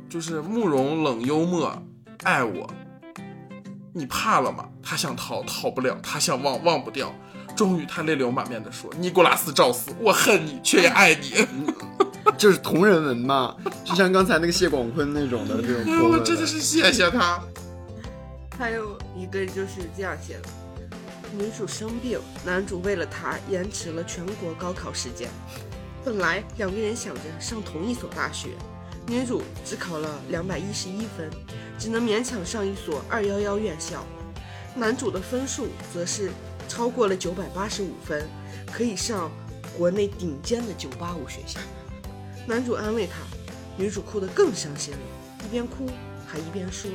[0.10, 1.78] 就是慕容冷幽默，
[2.24, 2.74] 爱我。
[3.94, 4.68] 你怕了吗？
[4.82, 7.14] 他想逃，逃不了；他想忘，忘不掉。
[7.56, 11.46] 终于，他泪流满面地说：“尼古拉斯·赵四，我恨你，却也爱你。
[12.38, 16.20] 就是同人文嘛，就像刚才那个谢广坤那种的这种同 人我。
[16.20, 17.42] 真的是谢谢他。
[18.58, 20.50] 还有一个就是这样写的：
[21.38, 25.30] 女主生病，男主为了她延迟了全国高考时间。
[26.06, 28.50] 本来两个人想着上同一所大学，
[29.08, 31.30] 女主只考了两百一十一分，
[31.82, 34.06] 只能勉强上一所二幺幺院校。
[34.76, 36.30] 男主的分数则是
[36.70, 38.30] 超过了九百八十五分，
[38.72, 39.32] 可以上
[39.76, 41.60] 国内顶尖的九八五学校。
[42.46, 43.16] 男主安慰她，
[43.76, 45.00] 女主哭得更伤心了，
[45.44, 45.88] 一边哭
[46.28, 46.92] 还一边说。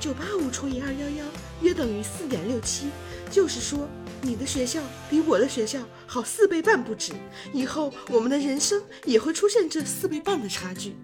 [0.00, 1.26] 九八五除以二幺幺
[1.60, 2.86] 约等于四点六七，
[3.30, 3.86] 就是说
[4.22, 7.12] 你的学校比我的学校好四倍半不止。
[7.52, 10.96] 以后我们的人生也会出现这四倍半的差距。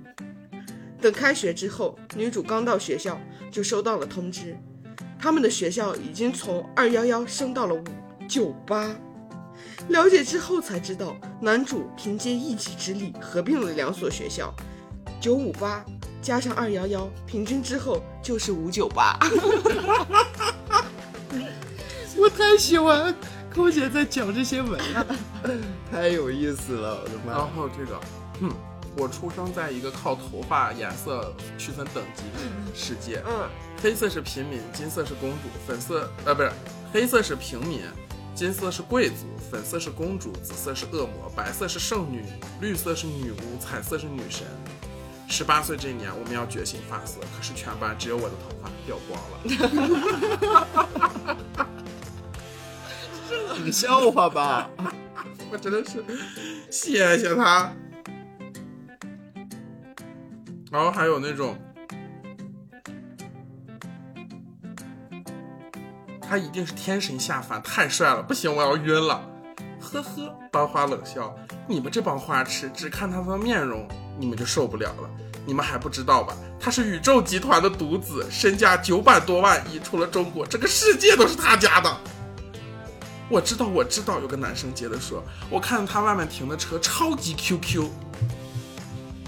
[1.01, 4.57] 等开学之后，女主刚到学校就收到了通知，
[5.19, 7.85] 他们的学校已经从二幺幺升到了五
[8.29, 8.95] 九八。
[9.89, 14.53] 了解之后才知道，男主凭借一己之力合并了两所学校，
[15.21, 15.85] 九五八
[16.21, 19.19] 加上二幺幺，平均之后就是五九八。
[22.19, 23.15] 我太喜欢
[23.55, 25.07] 空姐在讲这些文了，
[25.91, 27.49] 太有意思了，我的妈然！
[27.55, 28.01] 后这个，
[28.41, 28.51] 嗯，
[28.97, 32.39] 我出生在一个靠头发颜色区分等级的
[32.75, 33.49] 世界，嗯
[33.83, 36.51] 黑色是平民，金色是公主，粉色呃不是，
[36.93, 37.83] 黑色是平民，
[38.35, 42.25] 金色是贵族，粉色是公主，紫色是恶魔，白色是圣女，
[42.61, 44.47] 绿色是女巫，彩色是女神。
[45.29, 49.39] 十八岁这一年，我们要觉醒发色，可是全班只有我的头发掉光了。
[53.59, 54.71] 冷笑话吧？
[55.51, 56.05] 我真的是
[56.71, 57.73] 谢谢他。
[60.71, 61.57] 然后还有那种，
[66.21, 69.27] 他一定是天神下凡，太帅了，不行，我要晕了。
[69.81, 71.35] 呵呵，班花冷笑，
[71.67, 75.11] 你们这帮花痴，只看他的面容，你们就受不了了。
[75.47, 76.37] 你们还不知道吧？
[76.61, 81.97] 他是宇宙集团的独子，身价九百多万亿，除了中国，整个世界都是他家的。
[83.31, 87.89] 我知道，我知道。”有个男生接着说：“我看他外面停的车超级 QQ，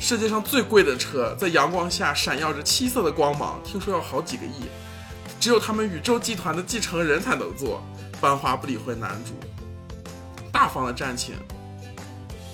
[0.00, 4.64] 世界上最贵的车，在阳光下闪耀着七色的光芒，听说要好几个亿，
[5.38, 7.80] 只有他们宇宙集团的继承人才能坐。”
[8.20, 9.32] 班花不理会男主，
[10.52, 11.32] 大方的站起，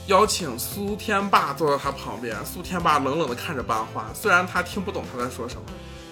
[0.06, 2.36] 邀请苏天霸坐到他旁边。
[2.44, 5.62] 苏天霸冷冷的看着班花，虽然他听不懂他在说什么，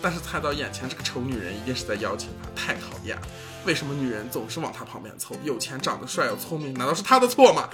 [0.03, 2.49] 但是猜到眼前这个丑女人一定是在邀请他。
[2.61, 3.23] 太讨厌了！
[3.64, 5.37] 为什么女人总是往他旁边凑？
[5.44, 7.68] 有钱、长得帅又聪明，难道是他的错吗？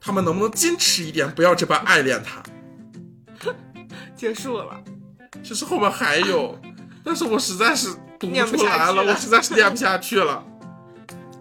[0.00, 2.42] 他们能不能矜持一点，不要这般爱恋他？
[4.22, 4.80] 结束了。
[5.42, 6.56] 其实后面还有，
[7.02, 7.88] 但是我实在是
[8.20, 10.40] 读念不出来了，了我实在是念不下去了。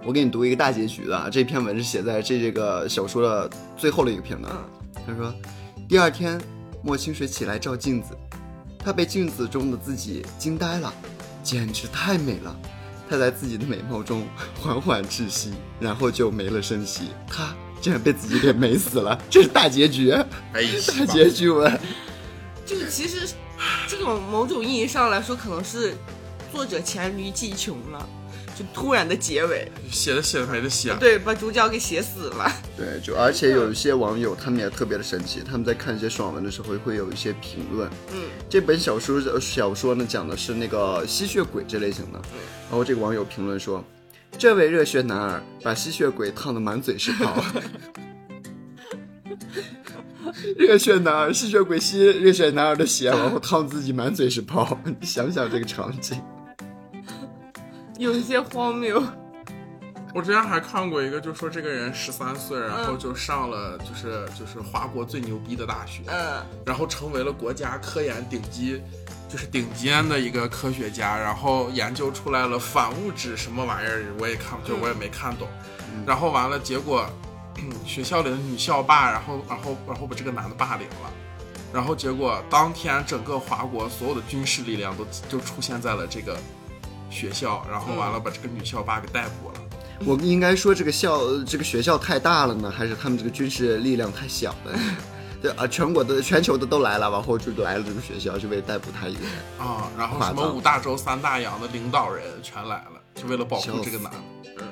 [0.03, 4.51] 我给你读一个大结局的啊，这篇文是写在这这个小说的最后的一个片段。
[5.05, 5.31] 他说，
[5.87, 6.41] 第二天，
[6.81, 8.17] 莫清水起来照镜子，
[8.83, 10.91] 他被镜子中的自己惊呆了，
[11.43, 12.55] 简直太美了。
[13.07, 14.25] 他在自己的美貌中
[14.59, 17.09] 缓缓窒息，然后就没了声息。
[17.27, 20.63] 他竟然被自己给美死了，这是大结局，哎，
[20.97, 21.79] 大结局文。
[22.65, 23.27] 就是其实
[23.87, 25.93] 这种某种意义上来说，可能是
[26.51, 28.09] 作者黔驴技穷了，
[28.57, 30.95] 就突然的结尾，写的写的没得写。
[30.99, 32.51] 对，把主角给写死了。
[32.77, 37.89] 对，就而且有一些网友他们也特别的神奇，他们在看一些爽文的时候会有一些评论。
[38.13, 42.21] 嗯，这本小说小说呢讲的是那个吸血鬼这类型的，
[42.69, 43.83] 然后这个网友评论说，
[44.37, 47.43] 这位热血男儿把吸血鬼烫得满嘴是泡。
[50.57, 56.21] 热血男儿，吸血鬼吸热血男儿的血，然后烫自己满嘴是泡，你想想这个场景。
[57.97, 59.03] 有一些荒谬。
[60.13, 68.81] 我之前还看过一个，就说这个人十三岁，然后就上了就是就是华国最牛逼的大学，嗯然后成为了国家科研顶级，
[69.29, 75.47] 就是顶尖的一个科学家，然后研究出来了反物质什么玩意儿，我也看，就我也没看懂。
[76.05, 77.09] 然后完了，结果
[77.85, 81.11] 学校里的女校霸，然后然后然后把这个男的霸凌了。
[81.73, 86.37] 然后结果当天整个华国所有的军事力量都就出现在了这个
[87.09, 89.61] 学校，然后完了把这个女校霸给逮捕了。
[90.05, 94.79] 我应该说这个校这个学校太大了呢，还是他们这个军事力量太小了？
[95.41, 99.31] 对啊，全国的全球的都来了，然后就来了这个学校，就为逮捕他一个人。
[99.57, 104.63] 啊，然后什么五大洲三大洋的领导人全来了，就为了保护这个男的。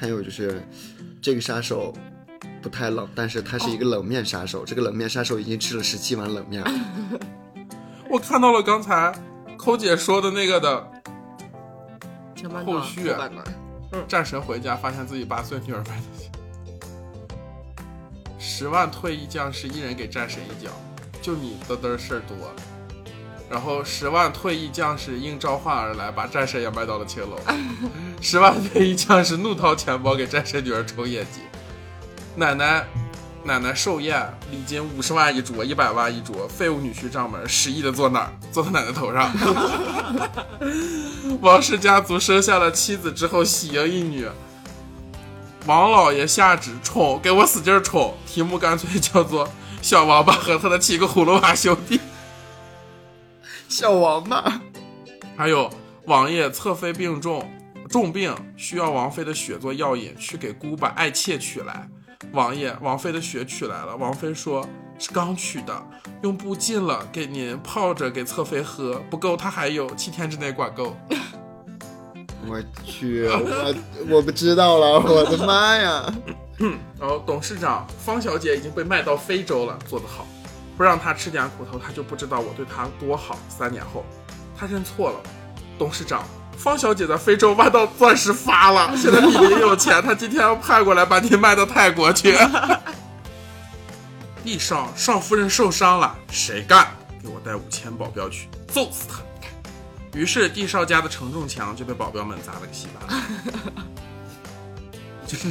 [0.00, 0.62] 还有就是，
[1.20, 1.92] 这个杀手
[2.62, 4.64] 不太冷，但是他是一个冷面杀手。
[4.64, 6.70] 这个冷面杀手已经吃了十七碗冷面了。
[8.08, 9.14] 我看到了刚才
[9.58, 10.90] 抠姐说的那个的
[12.64, 13.12] 后续
[14.08, 15.84] 战神回家，发现自己八岁女儿。
[18.38, 20.70] 十万退役将士，一人给战神一脚，
[21.20, 22.34] 就你嘚嘚事儿多。
[23.50, 27.36] 然后十万退役将士应召唤而来，把战神也卖到了青楼。
[28.20, 31.40] 十万退役将士怒掏钱包给战神女儿冲业绩。
[32.36, 32.86] 奶奶，
[33.42, 38.32] 奶奶寿宴礼金五十万一桌，一百万一桌，废物女婿上门，十亿的坐哪儿？
[38.52, 39.28] 坐他奶奶头上。
[41.42, 44.28] 王氏家族生下了妻子之后，喜迎一女。
[45.66, 48.14] 王老爷下旨宠，给我使劲宠！
[48.26, 49.44] 题目干脆叫做
[49.82, 51.98] 《小王八和他的七个葫芦娃兄弟》。
[53.70, 54.60] 小王八，
[55.36, 55.70] 还有
[56.06, 57.48] 王爷侧妃病重，
[57.88, 61.88] 重病需要王妃的血做药引，去给姑把爱妾取来。
[62.32, 63.96] 王爷，王妃的血取来了。
[63.96, 65.86] 王妃说是刚取的，
[66.24, 70.96] 用布浸了，给您泡着给侧妃喝，不够她还有，七天之内管够。
[72.48, 73.74] 我去，我
[74.08, 76.12] 我不知道了，我的妈呀！
[76.98, 80.26] 然后董事长方小姐已经被卖到非洲了，做得好，
[80.76, 83.38] 不让他吃点苦头，他就不知道我对他多好。
[83.48, 84.04] 三年后，
[84.56, 85.20] 他认错了，
[85.78, 86.24] 董事长。
[86.56, 92.36] 方小姐在非洲挖到钻石发了，现在比您有钱，他今天要派过来把你卖到泰国去。
[94.44, 96.86] 地少少夫人受伤了，谁干？
[97.22, 99.20] 给我带五千保镖去，揍死他！
[100.18, 103.22] 于是地少家的承重墙就被保镖们砸了个稀巴烂。
[105.26, 105.48] 就是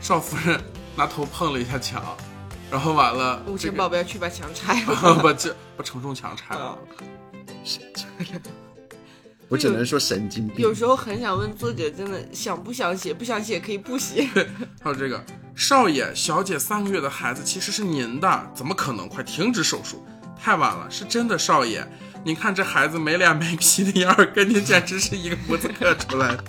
[0.00, 0.58] 少夫人
[0.96, 2.02] 拿头碰了一下墙，
[2.70, 5.14] 然后完了，五这个千保镖去把墙拆了。
[5.22, 6.78] 把这把承重墙拆了。
[9.48, 10.58] 我只能说神经病。
[10.58, 13.12] 有时候很想问作者，真的想不想写？
[13.12, 14.24] 不想写可以不写。
[14.80, 15.20] 还有这个
[15.56, 19.08] 少爷、小姐三个月的孩子其实是您的，怎么可能？
[19.08, 20.06] 快停止手术，
[20.40, 21.84] 太晚了，是真的，少爷。
[22.22, 26.44] 您看这孩子没脸没皮的样儿， 跟您简直是一个模子刻出来的。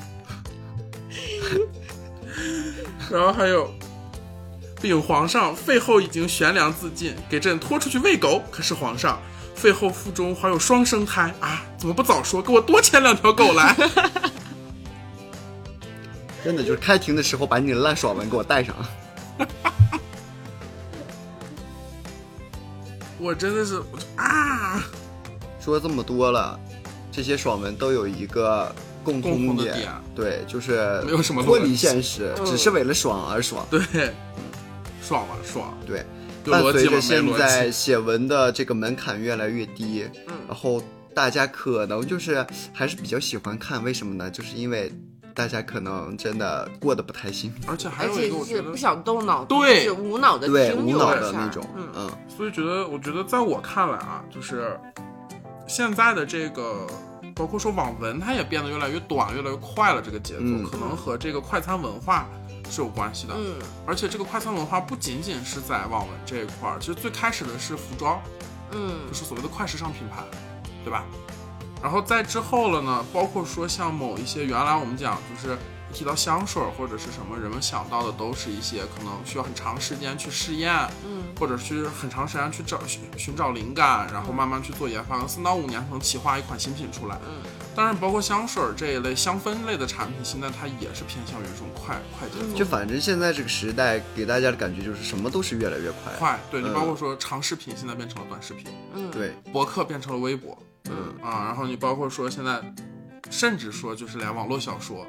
[3.09, 3.73] 然后还有，
[4.81, 8.41] 禀皇上，废后已经悬梁自尽，给朕拖出去喂狗。
[8.49, 9.21] 可是皇上，
[9.55, 12.41] 废后腹中怀有双生胎啊，怎么不早说？
[12.41, 13.75] 给我多牵两条狗来。
[16.43, 18.75] 真的就是开庭的时候把你的烂爽文给我带上。
[23.19, 23.79] 我真的是，
[24.15, 24.83] 啊，
[25.63, 26.59] 说这么多了，
[27.11, 28.73] 这些爽文都有一个
[29.03, 33.63] 共共同的点，点对，就是没有什么脱离现实，只是为了爽而爽。
[33.69, 33.79] 对，
[35.11, 36.05] 爽了爽，对，
[36.45, 37.69] 有伴随着现在。
[37.69, 40.33] 写文的这个门槛越来越低，嗯。
[40.47, 40.81] 然后
[41.13, 44.31] 大家可能就是还是比较喜欢看，为什么呢？
[44.31, 44.89] 就是因为
[45.33, 49.83] 大家可能真的过得不太幸福，而且还有一个，我觉得是不，想动脑，对。
[49.83, 54.79] 就是无脑的对，无脑的那种，嗯，嗯，所以觉得，我觉得在我看来啊，就是
[55.67, 56.87] 现在的这个，
[57.35, 60.01] 包括说网文，它也变得越来越短，越来越快了。
[60.01, 60.63] 这个节奏、嗯。
[60.63, 62.29] 可能和这个快餐文化
[62.71, 63.33] 是有关系的。
[63.37, 68.21] 嗯，而且这个快餐文化不仅仅是在网文这一块儿，其实最开始的是服装，
[68.71, 70.23] 嗯就是所谓的快时尚品牌，
[70.83, 71.03] 对吧？
[71.83, 75.57] 然后在之后了呢，包括说像某一些原来我们讲就是
[75.91, 87.19] 提到香水儿或者是什么，人们想到的都是一些可能需要很长时间去试验，嗯或者去很长时间去找寻寻找灵感，然后慢慢去做研发，三到五年可能企划一款新品出来。
[87.27, 87.41] 嗯
[87.73, 92.57] 当然，包括香水儿这一类香氛类的产品，现在它也是偏向于这种快快节奏。
[92.57, 100.57] 就反正现在这个时代给大家的感觉就是什么都是越来越快，快，对你嗯包括说长视频现在变成了短视频，嗯，对，博客变成了微博，
[100.89, 101.15] 嗯。
[101.21, 102.61] 啊，然后你包括说现在，
[103.29, 105.07] 甚至说就是连网络小说，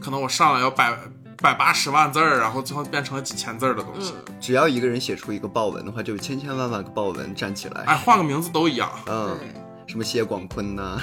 [0.00, 0.98] 可能我上来要百
[1.40, 4.34] 百八十万字儿，然后最后变成了几千字儿的东西，嗯。
[4.40, 9.38] 只要一个人写出一个爆文的话，就有千千万万个爆文站起来，哎，换个名字都一样，嗯，
[9.86, 11.00] 什么谢广坤呐、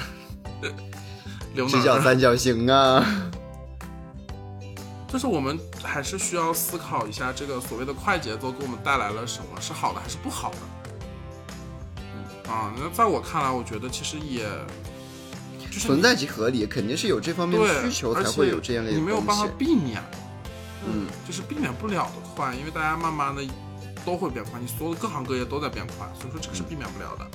[1.54, 3.04] 刘直角，三角形啊，
[5.08, 10.58] 就是我们还是需要思考一下，这个所谓的快节奏给我们带来了什么，是好的还是不好的？
[12.50, 14.44] 啊，那在我看来，我觉得其实也
[15.70, 19.46] 就是存在即合理，肯定是有这方面的需求才会有这样类的你没有办法。
[19.56, 20.02] 避免，
[20.84, 23.42] 嗯，就是避免不了的快，因为大家慢慢的
[24.04, 27.26] 都会变快，你所有的各行各业都在变快，所以说这个是避免不了的。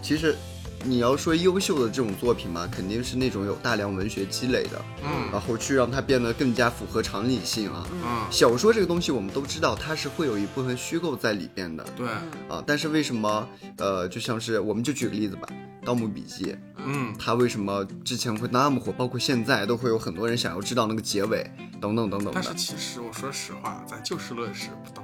[0.00, 0.36] 其实
[0.84, 7.86] 你要说优秀的这种作品嘛，肯定是那种有大量文学积累的，嗯然后去让它变得更加符合常理性啊。
[7.92, 12.06] 嗯，小说这个东西我们都知道，它是会有一部分虚构在里边的对，
[12.48, 12.62] 啊。
[12.66, 15.48] 但是为什么呃，就像是我们就举个例子吧，
[15.86, 16.44] 《盗墓笔记》，
[16.84, 22.54] 嗯，它为什么之前会那么火，包括现在都会有很多人想要知道那个结尾，等等等等但是。
[22.54, 25.03] 其实我说实话，咱就事论事，《盗墓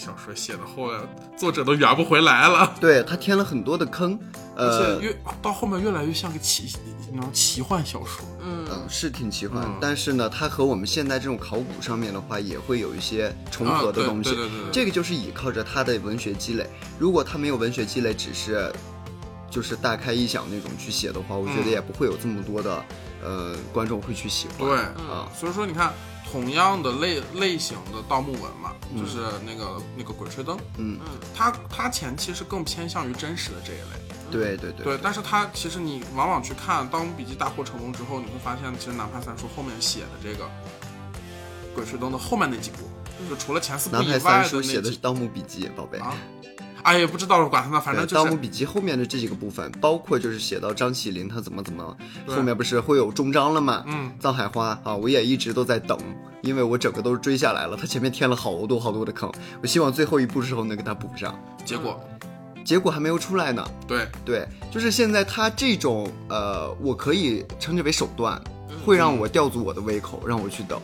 [0.00, 0.98] 小说写的后来
[1.36, 4.18] 作者都圆不回来了，对，他添了很多的坑，
[4.56, 6.72] 而呃且，越到后面越来越像个奇
[7.12, 8.24] 那种奇幻小说。
[8.42, 14.30] 嗯嗯，是挺奇幻，嗯但是呢，它和我们现在这种考古上面的话，也会有一些重合的东西。
[14.30, 16.66] 对对对对这个就是依靠着他的文学积累。
[16.98, 18.72] 如果他没有文学积累，只是
[19.50, 22.82] 就是大开异想那种去写的话，我觉得嗯也不会有这么多的
[23.22, 24.66] 呃观众会去喜欢。
[24.66, 24.78] 对，
[25.12, 25.92] 啊，所以说你看，
[26.30, 29.00] 同样的类类型的盗墓文嘛，嗯。
[29.00, 30.98] 就是那个那个《鬼吹灯》，嗯，
[31.34, 34.10] 它它前期是更偏向于真实的这一类。
[34.30, 40.44] 对对对，对，但是它其实你往往去看《盗墓笔记》大获成功之后，你会发现，其实南派三叔后面写的这个
[41.74, 42.88] 《鬼吹灯》的后面那几部，
[43.28, 45.98] 就除了前四部南派以外三叔写的是的那几《盗墓笔记》，宝贝。
[45.98, 46.14] 啊，
[46.82, 53.84] 哎也不知道管他呢，反正对盗墓笔记》后面的这几个部分，包括就是写到张起灵他怎么怎么，后面不是会有终章了吗？
[53.86, 55.98] 嗯，藏海花啊，我也一直都在等，
[56.42, 59.30] 因为我整个都是追下来了，他前面添了好多好多的坑，
[59.62, 62.00] 我希望最后一部时候能给他补上，结果
[62.64, 63.66] 结果还没有出来呢。
[63.86, 68.40] 对对，就是现在他这种呃，我可以称之为手段，
[68.84, 70.80] 会让我吊足我的胃口，让我去等。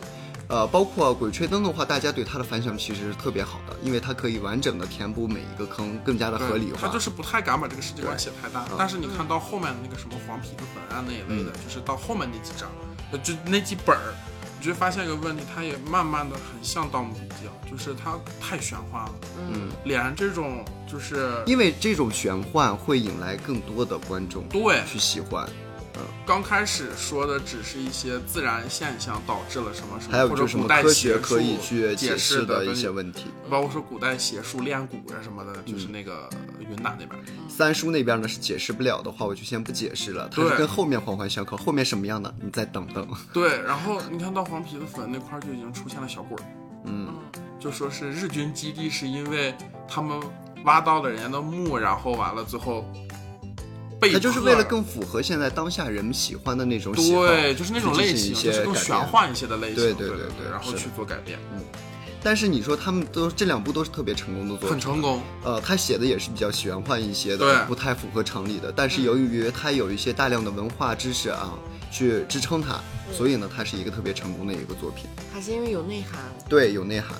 [0.49, 6.77] 呃，包括《鬼吹灯》的话，大家对它的反响其实是特别好的，因为它可以完整的填补每一个坑，更加的合理化。
[6.81, 12.69] 他就是不太敢把这个世界观写太大对，但是你看到后面的那个什么黄皮子坟啊那一类的，嗯就是到后面那几章，
[13.11, 14.13] 呃就那几本儿，
[14.59, 19.13] 你就会发现一个问题，它也慢慢的很像《盗墓笔记》，就是它太玄幻了，
[19.51, 25.45] 嗯，连这种就是因为这种玄幻会引来更多的观众对去喜欢，
[26.25, 33.25] 刚开始说的只是一些自然现象导致了什么什么，还有就是什么科古代可以术去解解释的一些问题。
[33.49, 36.29] 包括说古代邪术练蛊啊什么的，嗯就是那个
[36.59, 37.11] 云南那边。
[37.49, 43.07] 三叔那边呢是解释不了的话，我就先不解释了，它是对跟后面环环相扣，后面什么样的你再等等。
[43.33, 46.43] 对，然后你看到黄皮子坟那块儿就已经出现了小鬼儿，
[46.85, 47.07] 嗯，
[47.59, 49.55] 就说是日军基地是因为
[49.87, 50.19] 他们
[50.65, 52.85] 挖到了人家的墓，然后完了最后
[53.99, 61.61] 被它就是为了更符合现在当下人们喜欢的那种喜好，对，就是那种类型，一些就是更玄幻一些的类型，对对对对对然后去做改变，嗯
[62.23, 65.21] 但是你说他们都这两部都是特别成功的作品，很成功。
[65.43, 68.73] 呃，他写的也是比较玄幻一些的，对不太符合常理的。
[68.75, 71.53] 但是由于他有一些大量的文化知识啊，
[71.91, 72.81] 去支撑它，
[73.13, 75.05] 所以呢，它是一个特别成功的一个作品。
[75.31, 76.19] 还是因为有内涵。
[76.49, 77.15] 对，有内涵。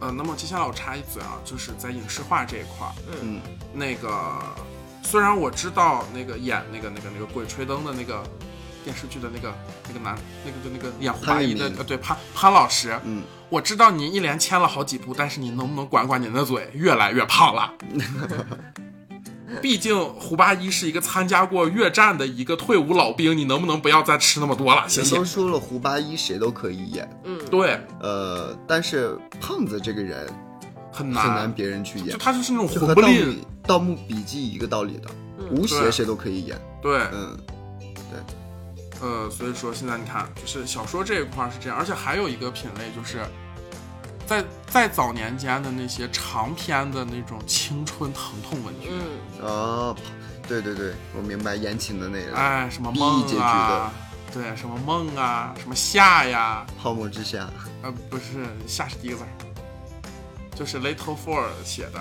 [0.00, 2.92] 呃，那么接下来我插一嘴啊，就是在影视化这一块儿，
[3.22, 3.40] 嗯，
[3.72, 4.08] 那个
[5.06, 8.24] 虽然我知道那个演那个那个那个《鬼吹灯》的那个
[8.84, 9.54] 电视剧的那个
[9.86, 17.72] 那个男那个就那个演胡八一的呃对潘潘老师，嗯，我知道你一连签了好几部，但是你能不能管管您的嘴，越来越胖了。
[19.62, 24.88] 毕竟胡八一是一个参加过越战的一个退伍老兵，你能不能不要再吃那么多了？
[24.88, 25.24] 谢谢人都。
[25.24, 30.28] 说了，胡八一谁都可以演，嗯，对，呃，但是胖子这个人
[30.96, 32.08] 很难，很难别人去演。
[32.08, 35.10] 就，他就是那种就和盗混不吝，墓盗墓笔记一个道理的，
[35.50, 37.36] 吴邪谁都可以演，对，嗯，
[38.10, 39.00] 对。
[39.00, 43.20] 呃，所以说现在你看，就是小说这一块儿是这样，而且还有一个品类就是。
[44.26, 49.96] 在在早年间的那些长篇的那种青春疼痛文学，嗯，哦，
[50.48, 53.92] 对对对，我明白言情的那个，哎，什么梦结局啊，
[54.34, 57.48] 对，什么梦啊，什么夏呀，泡沫之夏，
[57.82, 59.30] 呃，不是夏是第一个字儿，
[60.56, 62.00] 就是 Little Four 写的，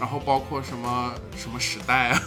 [0.00, 2.22] 然后包括什么什么时代啊，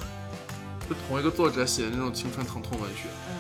[0.88, 3.36] 就同一个作者写的那种青春疼痛文学，嗯，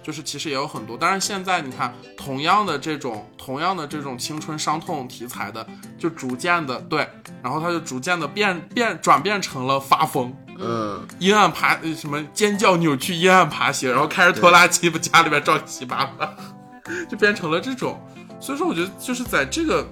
[0.00, 5.66] 就是其实也有很多，但是现在你看，同样的这种同样的这种青春伤痛题材的，
[5.98, 7.08] 就逐渐的对，
[7.42, 10.32] 然后它就逐渐的变变转变成了发疯。
[10.62, 16.36] 嗯，阴暗爬呃什么尖叫扭曲阴暗爬行，然后开着拖拉机把家里边撞七八八，
[17.08, 18.00] 就变成了这种。
[18.40, 19.86] 所以说，我觉得就是在这个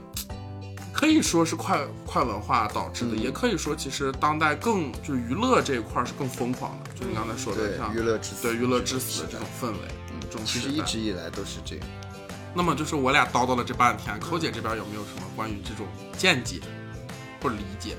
[0.93, 9.79] 可以说是快快文化导致的，嗯也可以说其实当代更就是娱乐这一块是更疯狂的，就你刚才说的对像，娱乐至死，对娱乐至死的这种氛围，
[10.13, 11.87] 嗯这种其实一直以来都是这样。
[12.55, 15.87] 那么就是我俩叨叨了这半天，寇姐这边有没有什么关于这种
[16.17, 16.61] 见解
[17.43, 17.97] 或者理解？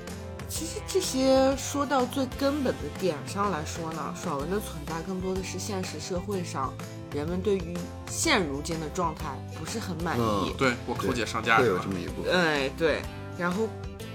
[0.48, 6.74] 其实这些说到最根本的点上来说呢，爽文的存在更多的是现实社会上
[7.12, 7.76] 人们对于
[8.08, 10.54] 现如今的状态不是很满意嗯。
[10.58, 12.32] 对我扣姐上架会是吧有这么一部分。
[12.32, 13.02] 哎，对，
[13.38, 13.68] 然后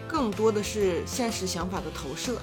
[0.07, 2.39] 更多的是现实想法的投射。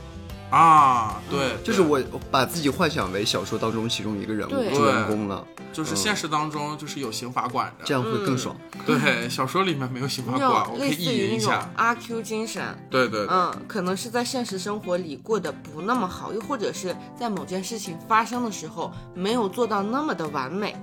[0.52, 1.98] 啊，对，就是我
[2.30, 5.42] 把自己幻想为小说当中其中一个人物主人公了，
[5.72, 8.54] 就是现实当中就是有刑法管着，这样会更爽。
[8.84, 11.70] 对， 小说里面没有刑法管，我可以意淫一下。
[11.74, 20.76] 阿 Q 精神，对对对，嗯，可能是在现实生活里过得不那么好，又或者是在某件事情发生的时候没有做到那么的完美，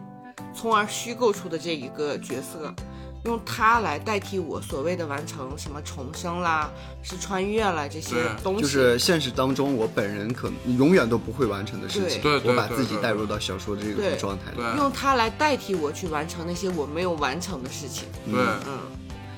[0.51, 2.73] 从而虚构出的这一个角色，
[3.25, 6.69] 用它来代替我所谓的完成什么重生啦，
[7.03, 12.39] 是穿越啦这些东西，就是现实当中我本人可能永远都不会完成的事情，对。
[12.39, 14.77] 对对我把自己带入到小说的这个状态里。
[14.77, 18.05] 用它来代替我去完成那些我没有完成的事情。
[18.25, 18.39] 对。
[18.65, 18.79] 嗯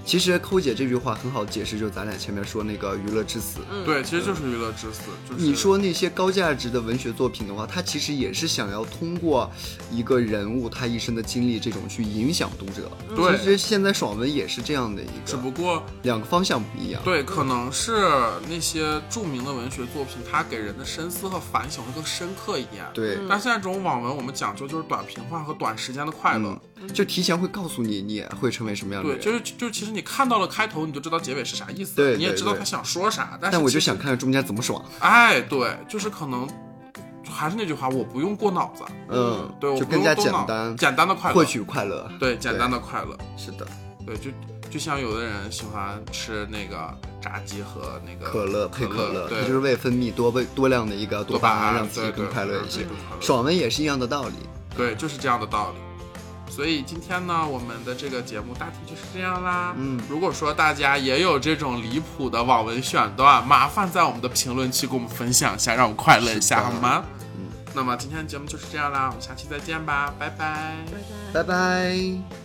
[0.06, 3.60] 其实抠姐这句话很好解释，就是咱俩前面说那个娱乐至死。
[3.72, 9.50] 嗯，对，其实就是娱乐至死，就是你说那些高价值的文学作品的话，它其实也是想要通过
[9.92, 12.92] 一个人物他一生的经历，这种去影响读者。
[13.16, 17.02] 对其实现在爽文也是这样的一个只，不过两个方向不一样。
[17.04, 18.10] 对，可能是
[18.50, 22.86] 那些著名的文学作品，它给人的深思和反省会更深刻一点。
[22.94, 26.50] 对，但现在这种网文，我们讲究就是短平快和短时间的快乐。
[26.50, 26.60] 嗯，
[26.94, 29.24] 就提前会告诉你你会成为什么样的对，人。
[29.24, 33.38] 就是就是，其实你看到了开头，你就知道结尾是啥意思，对对你也知道他想说啥。
[33.42, 34.84] 但是但我就想看看中间怎么爽。
[35.00, 36.48] 哎，对，就是可能，
[37.24, 42.10] 就还是那句话，我不用过脑子，嗯，对，就更加简单，简单的快乐，获取快乐。
[42.20, 43.68] 对简单的快乐，是的，
[44.06, 44.32] 对，就
[44.70, 52.86] 就像有的人喜欢吃那个炸鸡和那个可乐配可可乐，它对，就是为分泌多倍多量的一个多巴胺，让自己对对更快乐一些
[53.20, 54.36] 爽文也是一样的道理。
[54.76, 55.80] 对，就是这样的道理。
[56.54, 59.74] 所以今天呢，我们的这个节目大体就是这样啦。
[59.78, 67.06] 嗯如果说大家也有这种离谱的网文选段，麻烦在我们的评论区给我们分享一下，让我们快乐一下好吗？
[67.38, 70.76] 嗯，那么今天的节目就是这样啦，我们下期再见吧，拜拜。
[71.34, 71.42] 拜拜。
[71.42, 72.41] 拜拜。